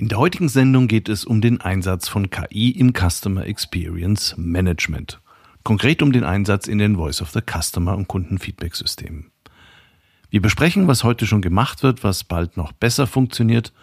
[0.00, 5.20] In der heutigen Sendung geht es um den Einsatz von KI im Customer Experience Management.
[5.62, 9.30] Konkret um den Einsatz in den Voice of the Customer und Kundenfeedback-Systemen.
[10.30, 13.74] Wir besprechen, was heute schon gemacht wird, was bald noch besser funktioniert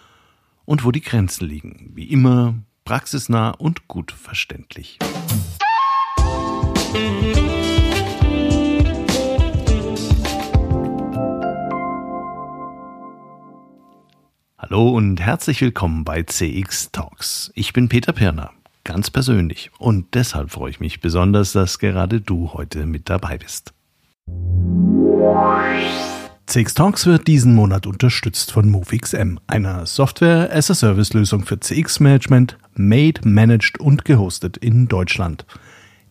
[0.65, 1.91] und wo die Grenzen liegen.
[1.93, 4.97] Wie immer praxisnah und gut verständlich.
[14.69, 17.53] Hallo und herzlich willkommen bei CX Talks.
[17.55, 18.51] Ich bin Peter Pirner,
[18.83, 19.71] ganz persönlich.
[19.77, 23.73] Und deshalb freue ich mich besonders, dass gerade du heute mit dabei bist.
[26.47, 34.03] CX Talks wird diesen Monat unterstützt von MoveXM, einer Software-as-a-Service-Lösung für CX-Management, made, managed und
[34.03, 35.45] gehostet in Deutschland.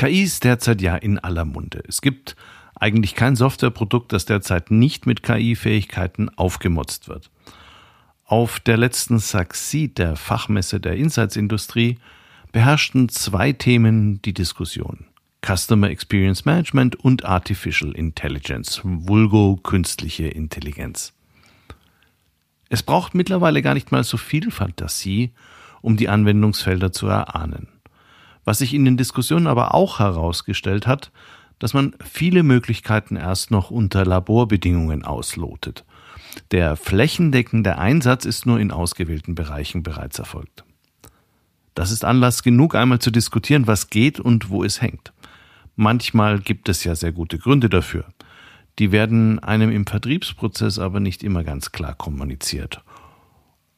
[0.00, 1.82] KI ist derzeit ja in aller Munde.
[1.86, 2.34] Es gibt
[2.74, 7.30] eigentlich kein Softwareprodukt, das derzeit nicht mit KI-Fähigkeiten aufgemotzt wird.
[8.24, 11.98] Auf der letzten Succeed, der Fachmesse der Insights-Industrie,
[12.50, 15.04] beherrschten zwei Themen die Diskussion.
[15.44, 21.12] Customer Experience Management und Artificial Intelligence, vulgo künstliche Intelligenz.
[22.70, 25.32] Es braucht mittlerweile gar nicht mal so viel Fantasie,
[25.82, 27.68] um die Anwendungsfelder zu erahnen.
[28.44, 31.12] Was sich in den Diskussionen aber auch herausgestellt hat,
[31.58, 35.84] dass man viele Möglichkeiten erst noch unter Laborbedingungen auslotet.
[36.50, 40.64] Der flächendeckende Einsatz ist nur in ausgewählten Bereichen bereits erfolgt.
[41.74, 45.12] Das ist Anlass genug, einmal zu diskutieren, was geht und wo es hängt.
[45.76, 48.04] Manchmal gibt es ja sehr gute Gründe dafür.
[48.78, 52.82] Die werden einem im Vertriebsprozess aber nicht immer ganz klar kommuniziert.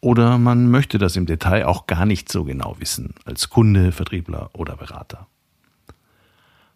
[0.03, 4.51] Oder man möchte das im Detail auch gar nicht so genau wissen, als Kunde, Vertriebler
[4.53, 5.29] oder Berater.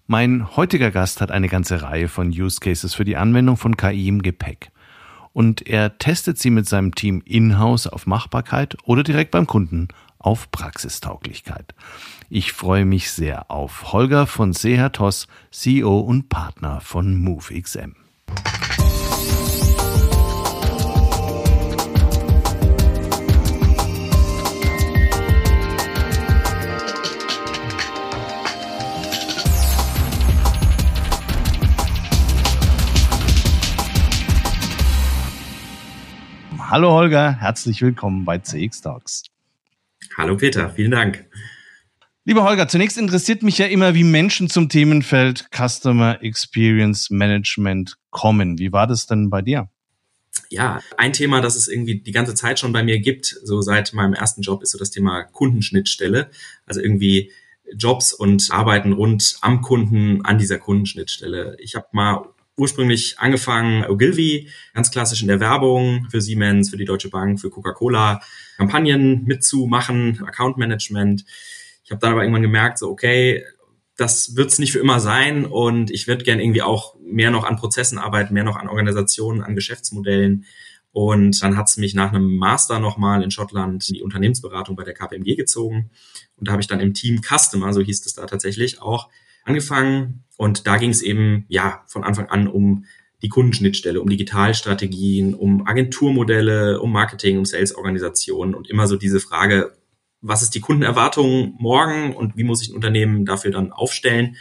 [0.07, 4.07] Mein heutiger Gast hat eine ganze Reihe von Use Cases für die Anwendung von KI
[4.07, 4.71] im Gepäck.
[5.33, 9.89] Und er testet sie mit seinem Team in-house auf Machbarkeit oder direkt beim Kunden
[10.19, 11.75] auf Praxistauglichkeit.
[12.31, 17.97] Ich freue mich sehr auf Holger von Sehertos, CEO und Partner von MoveXM.
[36.69, 39.23] Hallo Holger, herzlich willkommen bei CX Talks.
[40.17, 41.25] Hallo Peter, vielen Dank.
[42.25, 48.59] Lieber Holger, zunächst interessiert mich ja immer, wie Menschen zum Themenfeld Customer Experience Management kommen.
[48.59, 49.69] Wie war das denn bei dir?
[50.49, 53.93] Ja, ein Thema, das es irgendwie die ganze Zeit schon bei mir gibt, so seit
[53.93, 56.31] meinem ersten Job, ist so das Thema Kundenschnittstelle.
[56.67, 57.31] Also irgendwie
[57.77, 61.59] Jobs und Arbeiten rund am Kunden an dieser Kundenschnittstelle.
[61.61, 66.85] Ich habe mal ursprünglich angefangen, Ogilvy, ganz klassisch in der Werbung für Siemens, für die
[66.85, 68.21] Deutsche Bank, für Coca-Cola,
[68.57, 71.25] Kampagnen mitzumachen, Account Management.
[71.85, 73.45] Ich habe dann aber irgendwann gemerkt, so okay,
[73.97, 77.45] das wird es nicht für immer sein und ich würde gern irgendwie auch mehr noch
[77.45, 80.45] an Prozessen arbeiten, mehr noch an Organisationen, an Geschäftsmodellen.
[80.93, 84.85] Und dann hat es mich nach einem Master nochmal in Schottland in die Unternehmensberatung bei
[84.85, 85.91] der KPMG gezogen.
[86.37, 89.09] Und da habe ich dann im Team Customer, so hieß es da tatsächlich, auch
[89.47, 92.85] angefangen und da ging es eben ja von Anfang an um
[93.23, 99.73] die Kundenschnittstelle, um Digitalstrategien, um Agenturmodelle, um Marketing, um Sales-Organisationen und immer so diese Frage,
[100.21, 104.37] was ist die Kundenerwartung morgen und wie muss ich ein Unternehmen dafür dann aufstellen?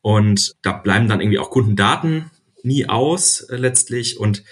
[0.00, 2.30] Und da bleiben dann irgendwie auch Kundendaten
[2.62, 4.44] nie aus äh, letztlich und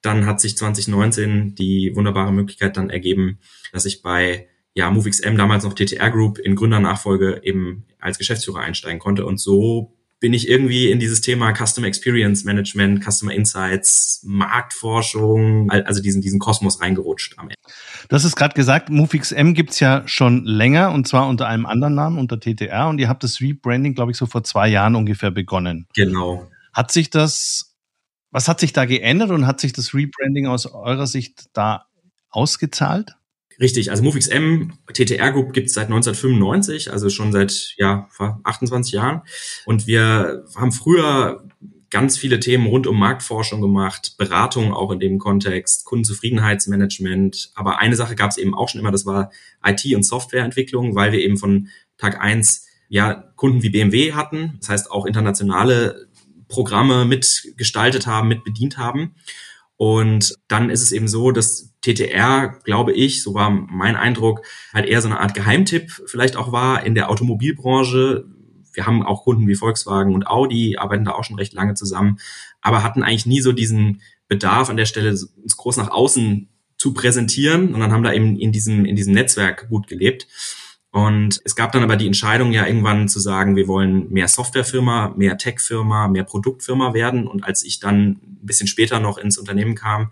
[0.00, 3.38] dann hat sich 2019 die wunderbare Möglichkeit dann ergeben,
[3.72, 8.98] dass ich bei ja, MoveXM, damals noch TTR Group, in Gründernachfolge eben als Geschäftsführer einsteigen
[8.98, 9.26] konnte.
[9.26, 16.00] Und so bin ich irgendwie in dieses Thema Customer Experience Management, Customer Insights, Marktforschung, also
[16.00, 17.56] diesen, diesen Kosmos reingerutscht am Ende.
[18.10, 22.18] Hast es gerade gesagt, MoveXM gibt's ja schon länger und zwar unter einem anderen Namen,
[22.18, 25.88] unter TTR und ihr habt das Rebranding, glaube ich, so vor zwei Jahren ungefähr begonnen.
[25.94, 26.48] Genau.
[26.72, 27.74] Hat sich das,
[28.30, 31.86] was hat sich da geändert und hat sich das Rebranding aus eurer Sicht da
[32.30, 33.16] ausgezahlt?
[33.60, 38.08] Richtig, also MoveXM, TTR Group gibt es seit 1995, also schon seit ja,
[38.44, 39.22] 28 Jahren.
[39.66, 41.44] Und wir haben früher
[41.92, 47.52] ganz viele Themen rund um Marktforschung gemacht, Beratung auch in dem Kontext, Kundenzufriedenheitsmanagement.
[47.54, 49.30] Aber eine Sache gab es eben auch schon immer, das war
[49.62, 54.70] IT- und Softwareentwicklung, weil wir eben von Tag eins ja Kunden wie BMW hatten, das
[54.70, 56.08] heißt auch internationale
[56.48, 59.14] Programme mitgestaltet haben, mitbedient haben.
[59.82, 64.42] Und dann ist es eben so, dass TTR, glaube ich, so war mein Eindruck,
[64.72, 68.24] halt eher so eine Art Geheimtipp vielleicht auch war in der Automobilbranche.
[68.72, 72.20] Wir haben auch Kunden wie Volkswagen und Audi, arbeiten da auch schon recht lange zusammen,
[72.60, 76.48] aber hatten eigentlich nie so diesen Bedarf an der Stelle, uns groß nach außen
[76.78, 80.28] zu präsentieren dann haben da eben in diesem, in diesem Netzwerk gut gelebt.
[80.92, 85.14] Und es gab dann aber die Entscheidung ja irgendwann zu sagen, wir wollen mehr Softwarefirma,
[85.16, 87.26] mehr Tech-Firma, mehr Produktfirma werden.
[87.26, 90.10] Und als ich dann ein bisschen später noch ins Unternehmen kam,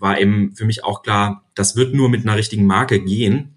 [0.00, 3.56] war eben für mich auch klar, das wird nur mit einer richtigen Marke gehen.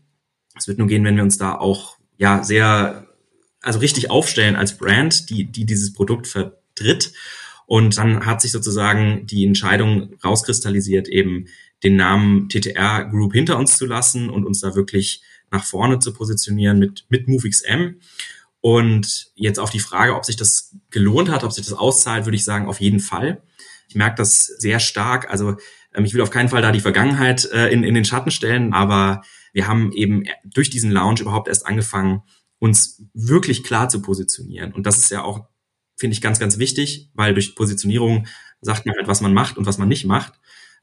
[0.58, 3.08] Es wird nur gehen, wenn wir uns da auch ja sehr,
[3.62, 7.14] also richtig aufstellen als Brand, die, die dieses Produkt vertritt.
[7.68, 11.48] Und dann hat sich sozusagen die Entscheidung rauskristallisiert, eben
[11.84, 16.14] den Namen TTR Group hinter uns zu lassen und uns da wirklich nach vorne zu
[16.14, 18.00] positionieren mit, mit MoveXM.
[18.62, 22.36] Und jetzt auf die Frage, ob sich das gelohnt hat, ob sich das auszahlt, würde
[22.36, 23.44] ich sagen, auf jeden Fall.
[23.88, 25.30] Ich merke das sehr stark.
[25.30, 25.58] Also
[25.94, 28.74] ähm, ich will auf keinen Fall da die Vergangenheit äh, in, in den Schatten stellen,
[28.74, 29.22] aber
[29.54, 32.24] wir haben eben durch diesen Lounge überhaupt erst angefangen,
[32.60, 34.74] uns wirklich klar zu positionieren.
[34.74, 35.48] Und das ist ja auch,
[35.96, 38.28] finde ich, ganz, ganz wichtig, weil durch Positionierung
[38.62, 40.34] sagt man halt, was man macht und was man nicht macht.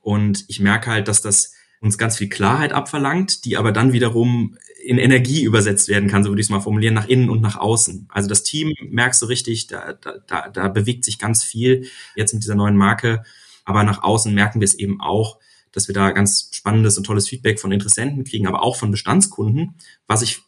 [0.00, 1.52] Und ich merke halt, dass das
[1.82, 6.31] uns ganz viel Klarheit abverlangt, die aber dann wiederum in Energie übersetzt werden kann, so
[6.31, 8.08] würde ich es mal formulieren, nach innen und nach außen.
[8.08, 9.93] Also das Team merkst du richtig, da,
[10.26, 13.23] da, da, bewegt sich ganz viel jetzt mit dieser neuen Marke,
[13.64, 15.38] aber nach außen merken wir es eben auch,
[15.73, 19.75] dass wir da ganz spannendes und tolles Feedback von Interessenten kriegen, aber auch von Bestandskunden,
[20.06, 20.43] was ich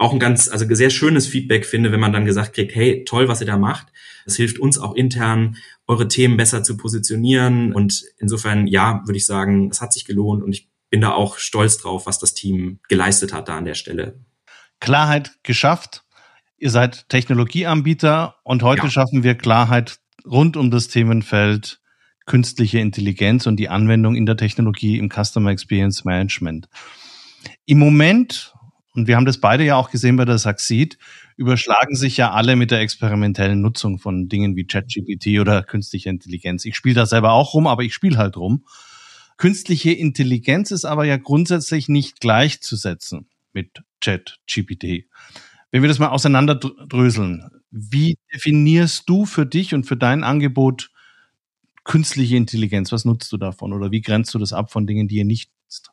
[0.00, 3.28] auch ein ganz, also sehr schönes Feedback finde, wenn man dann gesagt kriegt, hey, toll,
[3.28, 3.88] was ihr da macht.
[4.24, 5.56] Das hilft uns auch intern,
[5.86, 7.74] eure Themen besser zu positionieren.
[7.74, 11.38] Und insofern, ja, würde ich sagen, es hat sich gelohnt und ich bin da auch
[11.38, 14.24] stolz drauf, was das Team geleistet hat da an der Stelle.
[14.80, 16.04] Klarheit geschafft.
[16.58, 18.90] Ihr seid Technologieanbieter und heute ja.
[18.90, 21.80] schaffen wir Klarheit rund um das Themenfeld
[22.26, 26.68] künstliche Intelligenz und die Anwendung in der Technologie im Customer Experience Management.
[27.64, 28.54] Im Moment,
[28.94, 30.98] und wir haben das beide ja auch gesehen bei der Succeed,
[31.36, 36.64] überschlagen sich ja alle mit der experimentellen Nutzung von Dingen wie ChatGPT oder künstliche Intelligenz.
[36.64, 38.64] Ich spiele da selber auch rum, aber ich spiele halt rum.
[39.40, 45.06] Künstliche Intelligenz ist aber ja grundsätzlich nicht gleichzusetzen mit Chat-GPT.
[45.70, 50.90] Wenn wir das mal auseinanderdröseln, wie definierst du für dich und für dein Angebot
[51.84, 52.92] künstliche Intelligenz?
[52.92, 55.50] Was nutzt du davon oder wie grenzt du das ab von Dingen, die ihr nicht
[55.62, 55.90] nutzt?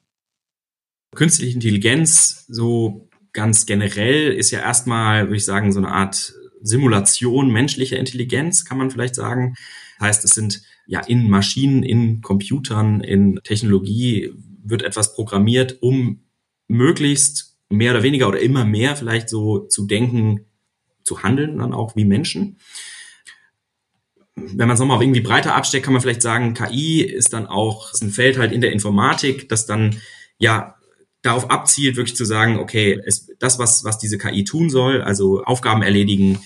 [1.16, 7.50] Künstliche Intelligenz, so ganz generell, ist ja erstmal, würde ich sagen, so eine Art Simulation
[7.50, 9.56] menschlicher Intelligenz, kann man vielleicht sagen.
[10.00, 14.32] Das heißt, es sind ja in Maschinen, in Computern, in Technologie
[14.64, 16.22] wird etwas programmiert, um
[16.68, 20.46] möglichst mehr oder weniger oder immer mehr vielleicht so zu denken,
[21.04, 22.58] zu handeln dann auch wie Menschen.
[24.36, 27.92] Wenn man es nochmal irgendwie breiter absteckt, kann man vielleicht sagen, KI ist dann auch
[27.92, 30.00] ist ein Feld halt in der Informatik, das dann
[30.38, 30.76] ja
[31.22, 35.44] darauf abzielt, wirklich zu sagen, okay, es, das, was, was diese KI tun soll, also
[35.44, 36.40] Aufgaben erledigen,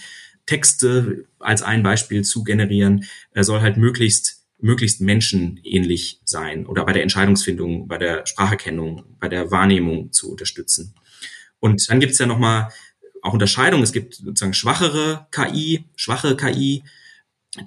[0.46, 6.94] Texte als ein Beispiel zu generieren, äh, soll halt möglichst möglichst menschenähnlich sein oder bei
[6.94, 10.94] der Entscheidungsfindung, bei der Spracherkennung, bei der Wahrnehmung zu unterstützen.
[11.60, 12.70] Und dann gibt es ja nochmal
[13.22, 13.84] auch Unterscheidungen.
[13.84, 16.84] Es gibt sozusagen schwachere KI, schwache KI,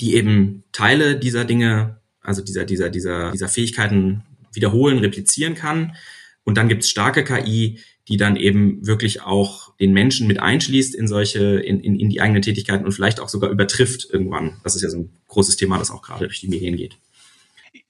[0.01, 5.97] die eben Teile dieser Dinge, also dieser, dieser, dieser, dieser Fähigkeiten wiederholen, replizieren kann.
[6.45, 10.95] Und dann gibt es starke KI, die dann eben wirklich auch den Menschen mit einschließt
[10.95, 14.57] in solche, in, in, in die eigenen Tätigkeiten und vielleicht auch sogar übertrifft irgendwann.
[14.63, 16.97] Das ist ja so ein großes Thema, das auch gerade durch die Medien geht.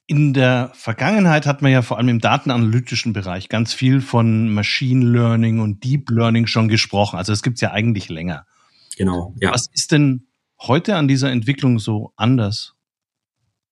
[0.07, 5.05] In der Vergangenheit hat man ja vor allem im datenanalytischen Bereich ganz viel von Machine
[5.05, 7.17] Learning und Deep Learning schon gesprochen.
[7.17, 8.47] Also es gibt es ja eigentlich länger.
[8.97, 9.53] Genau, ja.
[9.53, 10.26] Was ist denn
[10.61, 12.75] heute an dieser Entwicklung so anders?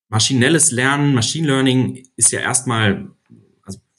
[0.08, 3.10] Maschinelles Lernen, Machine Learning ist ja erstmal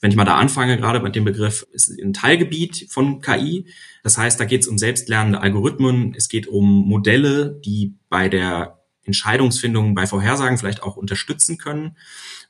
[0.04, 3.64] wenn ich mal da anfange, gerade mit dem Begriff, ist ein Teilgebiet von KI.
[4.02, 8.84] Das heißt, da geht es um selbstlernende Algorithmen, es geht um Modelle, die bei der
[9.04, 11.96] Entscheidungsfindung, bei Vorhersagen vielleicht auch unterstützen können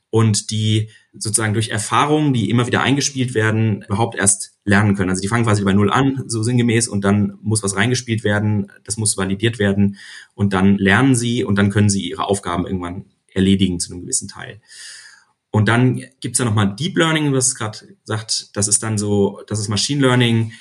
[0.09, 5.09] und die sozusagen durch Erfahrungen, die immer wieder eingespielt werden, überhaupt erst lernen können.
[5.09, 8.69] Also die fangen quasi bei Null an, so sinngemäß, und dann muss was reingespielt werden,
[8.83, 9.95] das muss validiert werden
[10.33, 14.27] und dann lernen sie und dann können sie ihre Aufgaben irgendwann erledigen zu einem gewissen
[14.27, 14.59] Teil.
[15.55, 19.57] Und dann gibt's ja nochmal Deep Learning, was gerade sagt, das ist dann so, das
[19.57, 20.51] ist Machine Learning,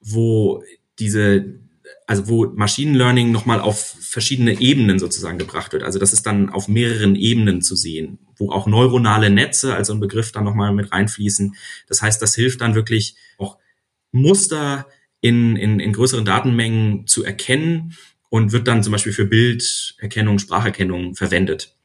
[0.00, 0.64] wo
[0.98, 1.60] diese
[2.06, 5.82] also wo Machine Learning nochmal auf verschiedene Ebenen sozusagen gebracht wird.
[5.82, 10.00] Also das ist dann auf mehreren Ebenen zu sehen, wo auch neuronale Netze, also ein
[10.00, 11.54] Begriff dann nochmal mit reinfließen.
[11.86, 13.58] Das heißt, das hilft dann wirklich auch
[14.10, 14.86] Muster
[15.20, 17.94] in, in, in größeren Datenmengen zu erkennen
[18.30, 21.76] und wird dann zum Beispiel für Bilderkennung, Spracherkennung verwendet.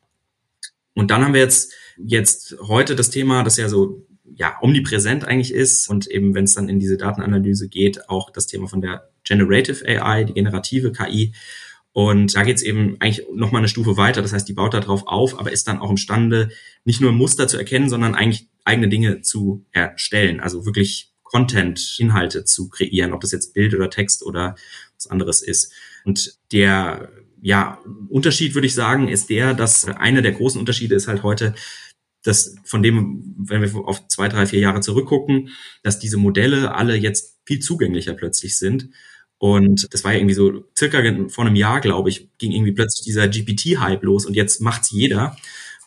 [0.93, 5.53] Und dann haben wir jetzt, jetzt heute das Thema, das ja so ja, omnipräsent eigentlich
[5.53, 9.09] ist und eben, wenn es dann in diese Datenanalyse geht, auch das Thema von der
[9.23, 11.33] Generative AI, die generative KI.
[11.91, 14.21] Und da geht es eben eigentlich noch mal eine Stufe weiter.
[14.21, 16.49] Das heißt, die baut da drauf auf, aber ist dann auch imstande,
[16.85, 20.39] nicht nur Muster zu erkennen, sondern eigentlich eigene Dinge zu erstellen.
[20.39, 24.55] Also wirklich Content, Inhalte zu kreieren, ob das jetzt Bild oder Text oder
[24.95, 25.73] was anderes ist.
[26.05, 27.09] Und der
[27.41, 27.79] ja,
[28.09, 31.53] Unterschied würde ich sagen, ist der, dass einer der großen Unterschiede ist halt heute,
[32.23, 35.49] dass von dem, wenn wir auf zwei, drei, vier Jahre zurückgucken,
[35.83, 38.89] dass diese Modelle alle jetzt viel zugänglicher plötzlich sind.
[39.37, 43.05] Und das war ja irgendwie so circa vor einem Jahr, glaube ich, ging irgendwie plötzlich
[43.05, 45.37] dieser GPT-Hype los und jetzt macht's jeder.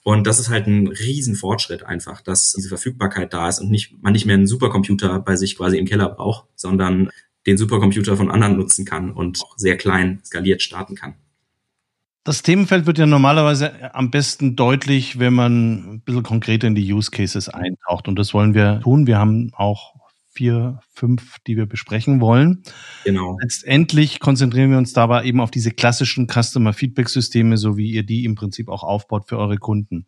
[0.04, 4.14] Und das ist halt ein Riesenfortschritt einfach, dass diese Verfügbarkeit da ist und nicht, man
[4.14, 7.10] nicht mehr einen Supercomputer bei sich quasi im Keller braucht, sondern
[7.46, 11.14] den Supercomputer von anderen nutzen kann und auch sehr klein skaliert starten kann.
[12.24, 16.92] Das Themenfeld wird ja normalerweise am besten deutlich, wenn man ein bisschen konkreter in die
[16.92, 18.06] Use Cases eintaucht.
[18.06, 19.08] Und das wollen wir tun.
[19.08, 19.94] Wir haben auch
[20.32, 22.62] vier, fünf, die wir besprechen wollen.
[23.04, 23.36] Genau.
[23.42, 28.04] Letztendlich konzentrieren wir uns dabei eben auf diese klassischen Customer Feedback Systeme, so wie ihr
[28.04, 30.06] die im Prinzip auch aufbaut für eure Kunden.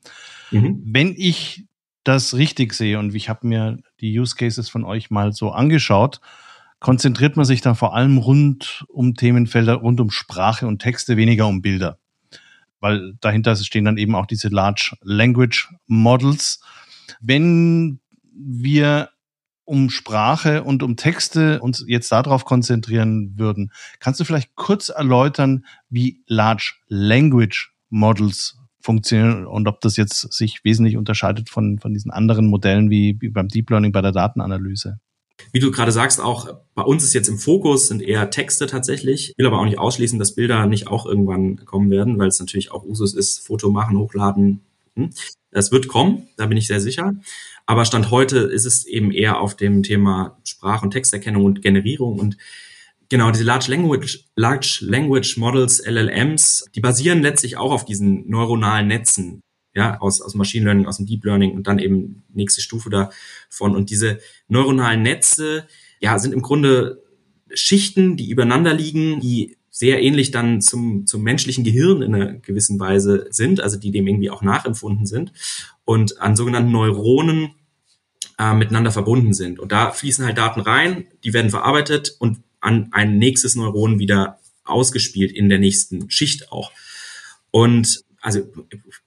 [0.52, 0.82] Mhm.
[0.86, 1.66] Wenn ich
[2.04, 6.20] das richtig sehe und ich habe mir die Use Cases von euch mal so angeschaut,
[6.78, 11.48] konzentriert man sich da vor allem rund um Themenfelder, rund um Sprache und Texte, weniger
[11.48, 11.98] um Bilder
[12.84, 16.60] weil dahinter stehen dann eben auch diese Large Language Models.
[17.18, 17.98] Wenn
[18.34, 19.08] wir
[19.64, 25.64] um Sprache und um Texte uns jetzt darauf konzentrieren würden, kannst du vielleicht kurz erläutern,
[25.88, 32.10] wie Large Language Models funktionieren und ob das jetzt sich wesentlich unterscheidet von, von diesen
[32.10, 34.98] anderen Modellen wie, wie beim Deep Learning bei der Datenanalyse?
[35.52, 39.30] Wie du gerade sagst, auch bei uns ist jetzt im Fokus sind eher Texte tatsächlich.
[39.30, 42.40] Ich will aber auch nicht ausschließen, dass Bilder nicht auch irgendwann kommen werden, weil es
[42.40, 44.60] natürlich auch Usus ist, Foto machen, hochladen.
[44.96, 45.10] Hm?
[45.50, 47.14] Das wird kommen, da bin ich sehr sicher.
[47.66, 52.18] Aber Stand heute ist es eben eher auf dem Thema Sprach- und Texterkennung und Generierung
[52.18, 52.36] und
[53.10, 58.88] Genau, diese Large Language, Large Language Models, LLMs, die basieren letztlich auch auf diesen neuronalen
[58.88, 59.40] Netzen,
[59.74, 63.74] ja, aus, aus Machine Learning, aus dem Deep Learning und dann eben nächste Stufe davon.
[63.74, 65.66] Und diese neuronalen Netze,
[66.00, 67.02] ja, sind im Grunde
[67.52, 72.78] Schichten, die übereinander liegen, die sehr ähnlich dann zum, zum menschlichen Gehirn in einer gewissen
[72.78, 75.32] Weise sind, also die dem irgendwie auch nachempfunden sind
[75.84, 77.50] und an sogenannten Neuronen
[78.38, 79.58] äh, miteinander verbunden sind.
[79.58, 84.38] Und da fließen halt Daten rein, die werden verarbeitet und an ein nächstes Neuron wieder
[84.62, 86.70] ausgespielt in der nächsten Schicht auch.
[87.50, 88.40] Und also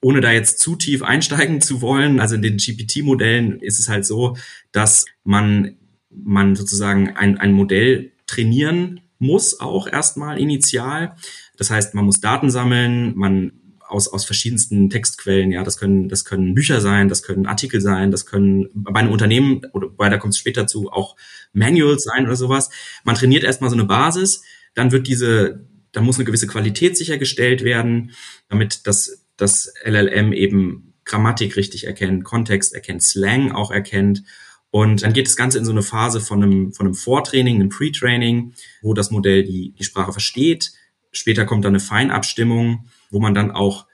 [0.00, 4.06] ohne da jetzt zu tief einsteigen zu wollen, also in den GPT-Modellen ist es halt
[4.06, 4.36] so,
[4.70, 5.76] dass man,
[6.08, 11.16] man sozusagen ein, ein Modell trainieren muss, auch erstmal initial.
[11.56, 13.50] Das heißt, man muss Daten sammeln, man
[13.88, 18.12] aus, aus verschiedensten Textquellen, ja, das können, das können Bücher sein, das können Artikel sein,
[18.12, 21.16] das können bei einem Unternehmen, oder bei da kommt es später zu, auch
[21.52, 22.70] Manuals sein oder sowas.
[23.02, 24.44] Man trainiert erstmal so eine Basis,
[24.74, 28.12] dann wird diese, da muss eine gewisse Qualität sichergestellt werden,
[28.48, 34.22] damit das, das LLM eben Grammatik richtig erkennt, Kontext erkennt, Slang auch erkennt.
[34.70, 37.70] Und dann geht das Ganze in so eine Phase von einem, von einem Vortraining, einem
[37.70, 38.52] Pre-Training,
[38.82, 40.72] wo das Modell die, die Sprache versteht.
[41.10, 43.86] Später kommt dann eine Feinabstimmung, wo man dann auch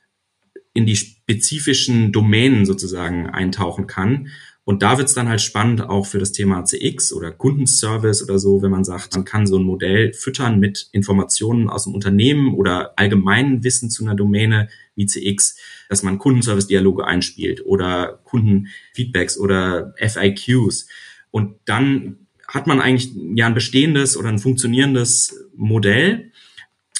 [0.74, 4.28] in die spezifischen Domänen sozusagen eintauchen kann
[4.66, 8.62] und da wird's dann halt spannend auch für das Thema CX oder Kundenservice oder so,
[8.62, 12.98] wenn man sagt, man kann so ein Modell füttern mit Informationen aus dem Unternehmen oder
[12.98, 15.58] allgemeinen Wissen zu einer Domäne wie CX,
[15.90, 20.88] dass man Kundenservice-Dialoge einspielt oder Kundenfeedbacks oder FIQs.
[21.30, 26.30] Und dann hat man eigentlich ja ein bestehendes oder ein funktionierendes Modell,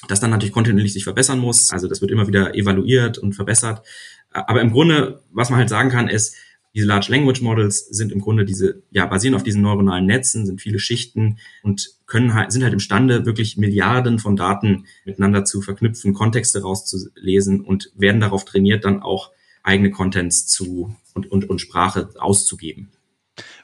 [0.09, 1.71] das dann natürlich kontinuierlich sich verbessern muss.
[1.71, 3.83] Also das wird immer wieder evaluiert und verbessert.
[4.31, 6.35] Aber im Grunde, was man halt sagen kann, ist,
[6.75, 10.61] Diese Large Language Models sind im Grunde diese, ja, basieren auf diesen neuronalen Netzen, sind
[10.61, 16.15] viele Schichten und können halt, sind halt imstande, wirklich Milliarden von Daten miteinander zu verknüpfen,
[16.15, 19.31] Kontexte rauszulesen und werden darauf trainiert, dann auch
[19.63, 22.91] eigene Contents zu und, und, und Sprache auszugeben.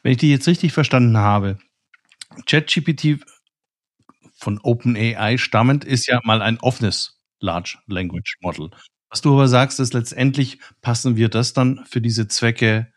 [0.05, 1.59] Wenn ich die jetzt richtig verstanden habe,
[2.47, 3.19] ChatGPT
[4.41, 8.71] von OpenAI stammend ist ja mal ein offenes Large Language Model.
[9.11, 12.93] Was du aber sagst, ist letztendlich passen wir das dann für diese Zwecke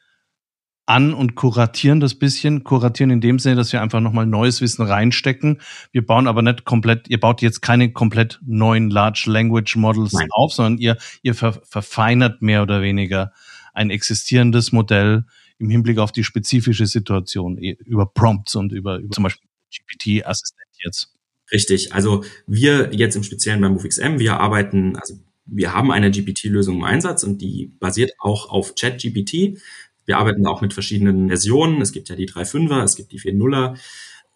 [0.85, 2.63] an und kuratieren das bisschen.
[2.63, 5.62] Kuratieren in dem Sinne, dass wir einfach nochmal neues Wissen reinstecken.
[5.91, 10.27] Wir bauen aber nicht komplett, ihr baut jetzt keine komplett neuen Large Language Models Nein.
[10.31, 13.31] auf, sondern ihr, ihr ver verfeinert mehr oder weniger
[13.73, 15.25] ein existierendes Modell
[15.57, 21.12] im Hinblick auf die spezifische Situation über Prompts und über, über zum Beispiel GPT-Assistent jetzt.
[21.53, 21.93] Richtig.
[21.93, 26.83] Also wir jetzt im Speziellen beim MoveXM, wir arbeiten, also wir haben eine GPT-Lösung im
[26.83, 29.60] Einsatz und die basiert auch auf ChatGPT.
[30.05, 31.79] Wir arbeiten auch mit verschiedenen Versionen.
[31.81, 33.77] Es gibt ja die 3.5er, es gibt die 4.0er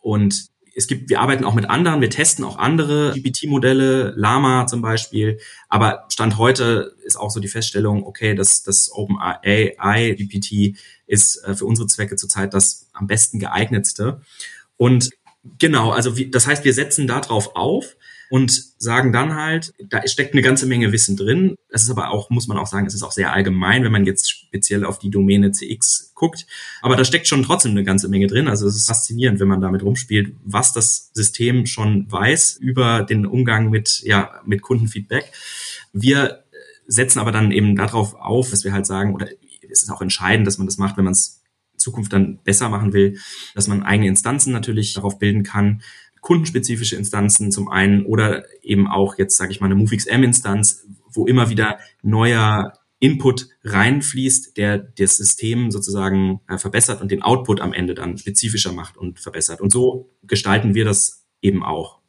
[0.01, 4.83] und es gibt, wir arbeiten auch mit anderen, wir testen auch andere GPT-Modelle, Lama zum
[4.83, 5.39] Beispiel.
[5.69, 11.55] Aber Stand heute ist auch so die Feststellung, okay, dass das OpenAI GPT ist äh,
[11.55, 14.21] für unsere Zwecke zurzeit das am besten geeignetste.
[14.77, 15.09] Und
[15.59, 17.95] genau, also wie, das heißt, wir setzen darauf auf
[18.29, 21.55] und sagen dann halt, da steckt eine ganze Menge Wissen drin.
[21.69, 24.05] Das ist aber auch, muss man auch sagen, es ist auch sehr allgemein, wenn man
[24.05, 26.45] jetzt speziell auf die Domäne CX guckt.
[26.81, 28.47] Aber da steckt schon trotzdem eine ganze Menge drin.
[28.47, 33.25] Also es ist faszinierend, wenn man damit rumspielt, was das System schon weiß über den
[33.25, 35.31] Umgang mit, ja, mit Kundenfeedback.
[35.93, 36.43] Wir
[36.85, 39.27] setzen aber dann eben darauf auf, dass wir halt sagen, oder
[39.69, 41.41] es ist auch entscheidend, dass man das macht, wenn man es
[41.87, 43.17] Zukunft dann besser machen will,
[43.55, 45.81] dass man eigene Instanzen natürlich darauf bilden kann,
[46.21, 51.49] kundenspezifische Instanzen zum einen oder eben auch jetzt sage ich mal eine MoveXM-Instanz, wo immer
[51.49, 57.93] wieder neuer Input reinfließt, der das System sozusagen äh, verbessert und den Output am Ende
[57.93, 59.61] dann spezifischer macht und verbessert.
[59.61, 61.99] Und so gestalten wir das eben auch.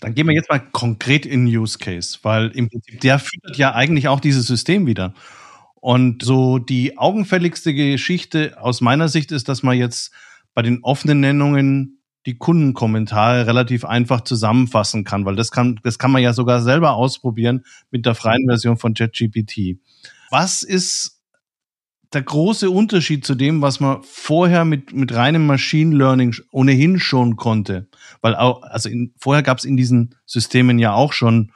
[0.00, 3.74] Dann gehen wir jetzt mal konkret in Use Case, weil im Prinzip der füttert ja
[3.74, 5.14] eigentlich auch dieses System wieder.
[5.84, 10.12] Und so die augenfälligste Geschichte aus meiner Sicht ist, dass man jetzt
[10.54, 16.10] bei den offenen Nennungen die Kundenkommentare relativ einfach zusammenfassen kann, weil das kann, das kann
[16.10, 19.76] man ja sogar selber ausprobieren mit der freien Version von ChatGPT.
[20.30, 21.20] Was ist
[22.14, 27.36] der große Unterschied zu dem, was man vorher mit, mit reinem Machine Learning ohnehin schon
[27.36, 27.88] konnte?
[28.22, 31.52] Weil auch, also in, vorher gab es in diesen Systemen ja auch schon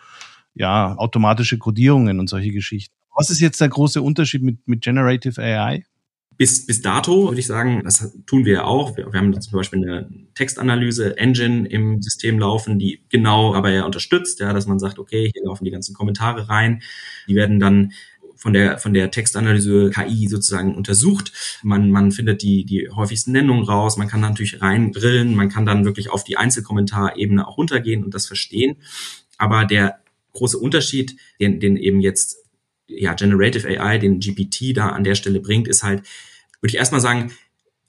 [0.52, 2.97] ja, automatische Codierungen und solche Geschichten.
[3.18, 5.84] Was ist jetzt der große Unterschied mit, mit Generative AI?
[6.38, 8.96] bis, bis dato würde ich sagen, das tun wir ja auch.
[8.96, 14.38] Wir, wir haben zum Beispiel eine Textanalyse-Engine im System laufen, die genau aber ja unterstützt,
[14.38, 16.80] ja, dass man sagt, okay, hier laufen die ganzen Kommentare rein.
[17.26, 17.92] Die werden dann
[18.36, 21.32] von der, von der Textanalyse KI sozusagen untersucht.
[21.64, 23.96] Man, man findet die, die häufigsten Nennungen raus.
[23.96, 25.34] Man kann natürlich reinbrillen.
[25.34, 28.76] Man kann dann wirklich auf die Einzelkommentarebene auch runtergehen und das verstehen.
[29.38, 29.98] Aber der
[30.34, 32.47] große Unterschied, den, den eben jetzt
[32.88, 36.00] ja, Generative AI, den GPT da an der Stelle bringt, ist halt,
[36.60, 37.32] würde ich erstmal sagen,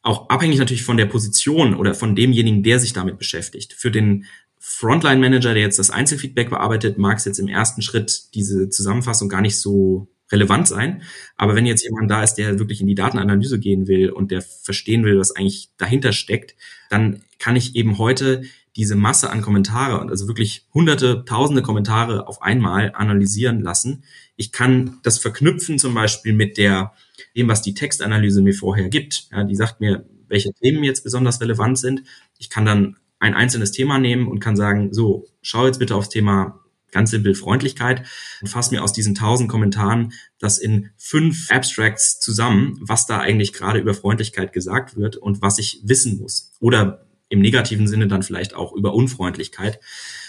[0.02, 3.74] auch abhängig natürlich von der Position oder von demjenigen, der sich damit beschäftigt.
[3.74, 4.26] Für den
[4.60, 9.30] Frontline Manager, der jetzt das Einzelfeedback bearbeitet, mag es jetzt im ersten Schritt diese Zusammenfassung
[9.30, 11.02] gar nicht so relevant sein.
[11.38, 14.42] Aber wenn jetzt jemand da ist, der wirklich in die Datenanalyse gehen will und der
[14.42, 16.56] verstehen will, was eigentlich dahinter steckt,
[16.90, 18.44] dann kann ich eben heute
[18.76, 24.04] diese Masse an Kommentare und also wirklich hunderte, tausende Kommentare auf einmal analysieren lassen.
[24.36, 26.94] Ich kann das verknüpfen zum Beispiel mit der,
[27.36, 29.28] dem, was die Textanalyse mir vorher gibt.
[29.32, 32.04] Ja, die sagt mir, welche Themen jetzt besonders relevant sind.
[32.38, 36.10] Ich kann dann ein einzelnes Thema nehmen und kann sagen, so, schau jetzt bitte aufs
[36.10, 36.60] Thema
[36.92, 38.06] ganz simpel Freundlichkeit
[38.42, 43.54] und fass mir aus diesen tausend Kommentaren das in fünf Abstracts zusammen, was da eigentlich
[43.54, 46.54] gerade über Freundlichkeit gesagt wird und was ich wissen muss.
[46.60, 49.80] Oder im negativen Sinne dann vielleicht auch über Unfreundlichkeit.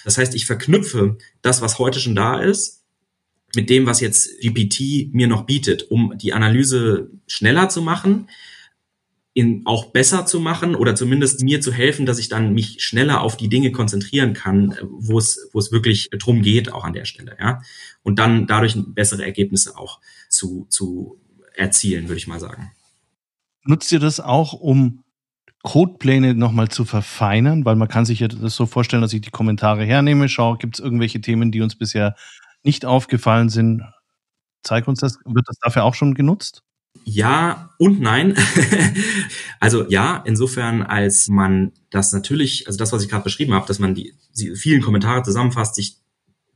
[0.05, 2.85] Das heißt, ich verknüpfe das, was heute schon da ist,
[3.55, 8.29] mit dem, was jetzt GPT mir noch bietet, um die Analyse schneller zu machen,
[9.33, 13.21] in auch besser zu machen oder zumindest mir zu helfen, dass ich dann mich schneller
[13.21, 17.05] auf die Dinge konzentrieren kann, wo es, wo es wirklich drum geht, auch an der
[17.05, 17.63] Stelle, ja.
[18.03, 21.21] Und dann dadurch bessere Ergebnisse auch zu, zu
[21.55, 22.73] erzielen, würde ich mal sagen.
[23.65, 25.05] Nutzt ihr das auch, um
[25.63, 29.31] Codepläne nochmal zu verfeinern, weil man kann sich ja das so vorstellen, dass ich die
[29.31, 32.15] Kommentare hernehme, schaue, gibt es irgendwelche Themen, die uns bisher
[32.63, 33.83] nicht aufgefallen sind.
[34.63, 36.63] Zeig uns das, wird das dafür auch schon genutzt?
[37.05, 38.37] Ja und nein.
[39.61, 43.79] also ja, insofern, als man das natürlich, also das, was ich gerade beschrieben habe, dass
[43.79, 46.00] man die, die vielen Kommentare zusammenfasst, sich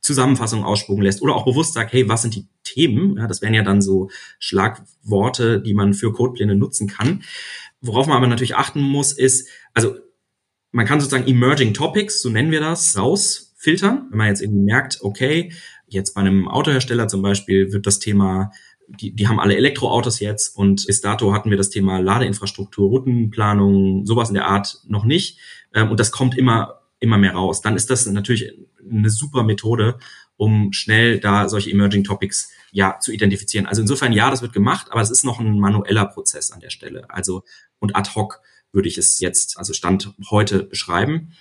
[0.04, 3.16] Zusammenfassung ausspucken lässt oder auch bewusst sagt, hey, was sind die Themen?
[3.16, 7.22] Ja, das wären ja dann so Schlagworte, die man für Codepläne nutzen kann.
[7.80, 9.96] Worauf man aber natürlich achten muss, ist, also
[10.72, 14.08] man kann sozusagen Emerging Topics, so nennen wir das, rausfiltern.
[14.10, 15.52] Wenn man jetzt irgendwie merkt, okay,
[15.88, 18.50] jetzt bei einem Autohersteller zum Beispiel wird das Thema
[18.88, 24.04] die, die haben alle Elektroautos jetzt und bis dato hatten wir das Thema Ladeinfrastruktur, Routenplanung,
[24.04, 25.38] sowas in der Art noch nicht.
[25.72, 27.62] Ähm, und das kommt immer, immer mehr raus.
[27.62, 28.52] Dann ist das natürlich
[28.90, 29.98] eine super Methode,
[30.36, 33.66] um schnell da solche Emerging Topics ja zu identifizieren.
[33.66, 36.70] Also insofern ja, das wird gemacht, aber es ist noch ein manueller Prozess an der
[36.70, 37.08] Stelle.
[37.08, 37.44] Also
[37.78, 38.40] und ad hoc
[38.72, 41.32] würde ich es jetzt, also Stand heute beschreiben.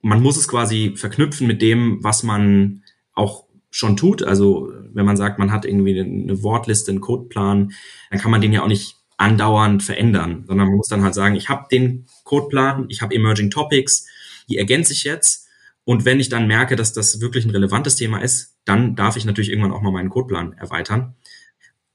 [0.00, 2.82] Man muss es quasi verknüpfen mit dem, was man
[3.14, 4.22] auch schon tut.
[4.22, 7.72] Also wenn man sagt, man hat irgendwie eine Wortliste, einen Codeplan,
[8.10, 11.34] dann kann man den ja auch nicht andauernd verändern, sondern man muss dann halt sagen,
[11.34, 14.06] ich habe den Codeplan, ich habe Emerging Topics,
[14.48, 15.47] die ergänze ich jetzt.
[15.88, 19.24] Und wenn ich dann merke, dass das wirklich ein relevantes Thema ist, dann darf ich
[19.24, 21.14] natürlich irgendwann auch mal meinen Codeplan erweitern.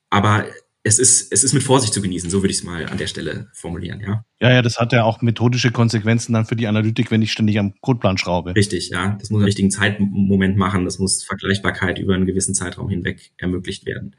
[0.10, 0.48] Aber
[0.82, 3.06] es ist, es ist mit Vorsicht zu genießen, so würde ich es mal an der
[3.06, 4.26] Stelle formulieren, ja.
[4.40, 7.60] Ja, ja, das hat ja auch methodische Konsequenzen dann für die Analytik, wenn ich ständig
[7.60, 8.56] am Codeplan schraube.
[8.56, 9.16] Richtig, ja.
[9.20, 13.86] Das muss einen richtigen Zeitmoment machen, das muss Vergleichbarkeit über einen gewissen Zeitraum hinweg ermöglicht
[13.86, 14.16] werden.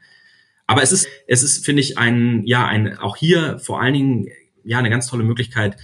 [0.67, 4.27] Aber es ist, es ist, finde ich, ein, ja, ein, auch hier vor allen Dingen,
[4.63, 5.75] ja, eine ganz tolle Möglichkeit,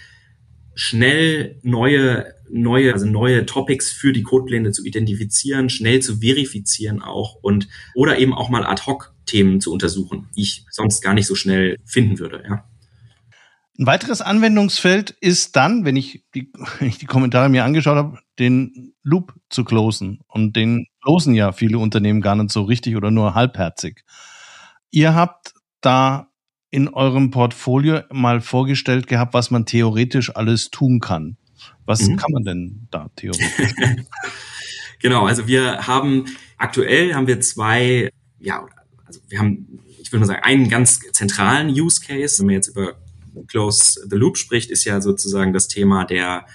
[0.75, 7.35] schnell neue, neue, also neue Topics für die Codepläne zu identifizieren, schnell zu verifizieren auch
[7.35, 11.27] und, oder eben auch mal ad hoc Themen zu untersuchen, die ich sonst gar nicht
[11.27, 12.65] so schnell finden würde, ja.
[13.79, 18.19] Ein weiteres Anwendungsfeld ist dann, wenn ich die, wenn ich die Kommentare mir angeschaut habe,
[18.37, 20.19] den Loop zu closen.
[20.27, 24.03] Und den closen ja viele Unternehmen gar nicht so richtig oder nur halbherzig.
[24.91, 26.31] Ihr habt da
[26.69, 31.37] in eurem Portfolio mal vorgestellt gehabt, was man theoretisch alles tun kann.
[31.91, 32.15] Was mhm.
[32.15, 33.49] kann man denn da theoretisch?
[34.99, 36.25] genau, also wir haben
[36.57, 38.65] aktuell haben wir zwei, ja,
[39.05, 42.69] also wir haben, ich würde mal sagen, einen ganz zentralen Use Case, wenn man jetzt
[42.69, 42.95] über
[43.47, 46.45] Close the Loop spricht, ist ja sozusagen das Thema der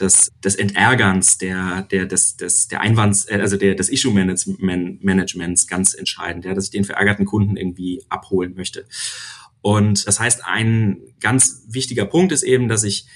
[0.00, 5.66] des, des Entärgerns, der, der, des, des, der Einwands, äh, also der, des Issue Managements
[5.66, 8.86] ganz entscheidend, ja, dass ich den verärgerten Kunden irgendwie abholen möchte.
[9.62, 13.06] Und das heißt, ein ganz wichtiger Punkt ist eben, dass ich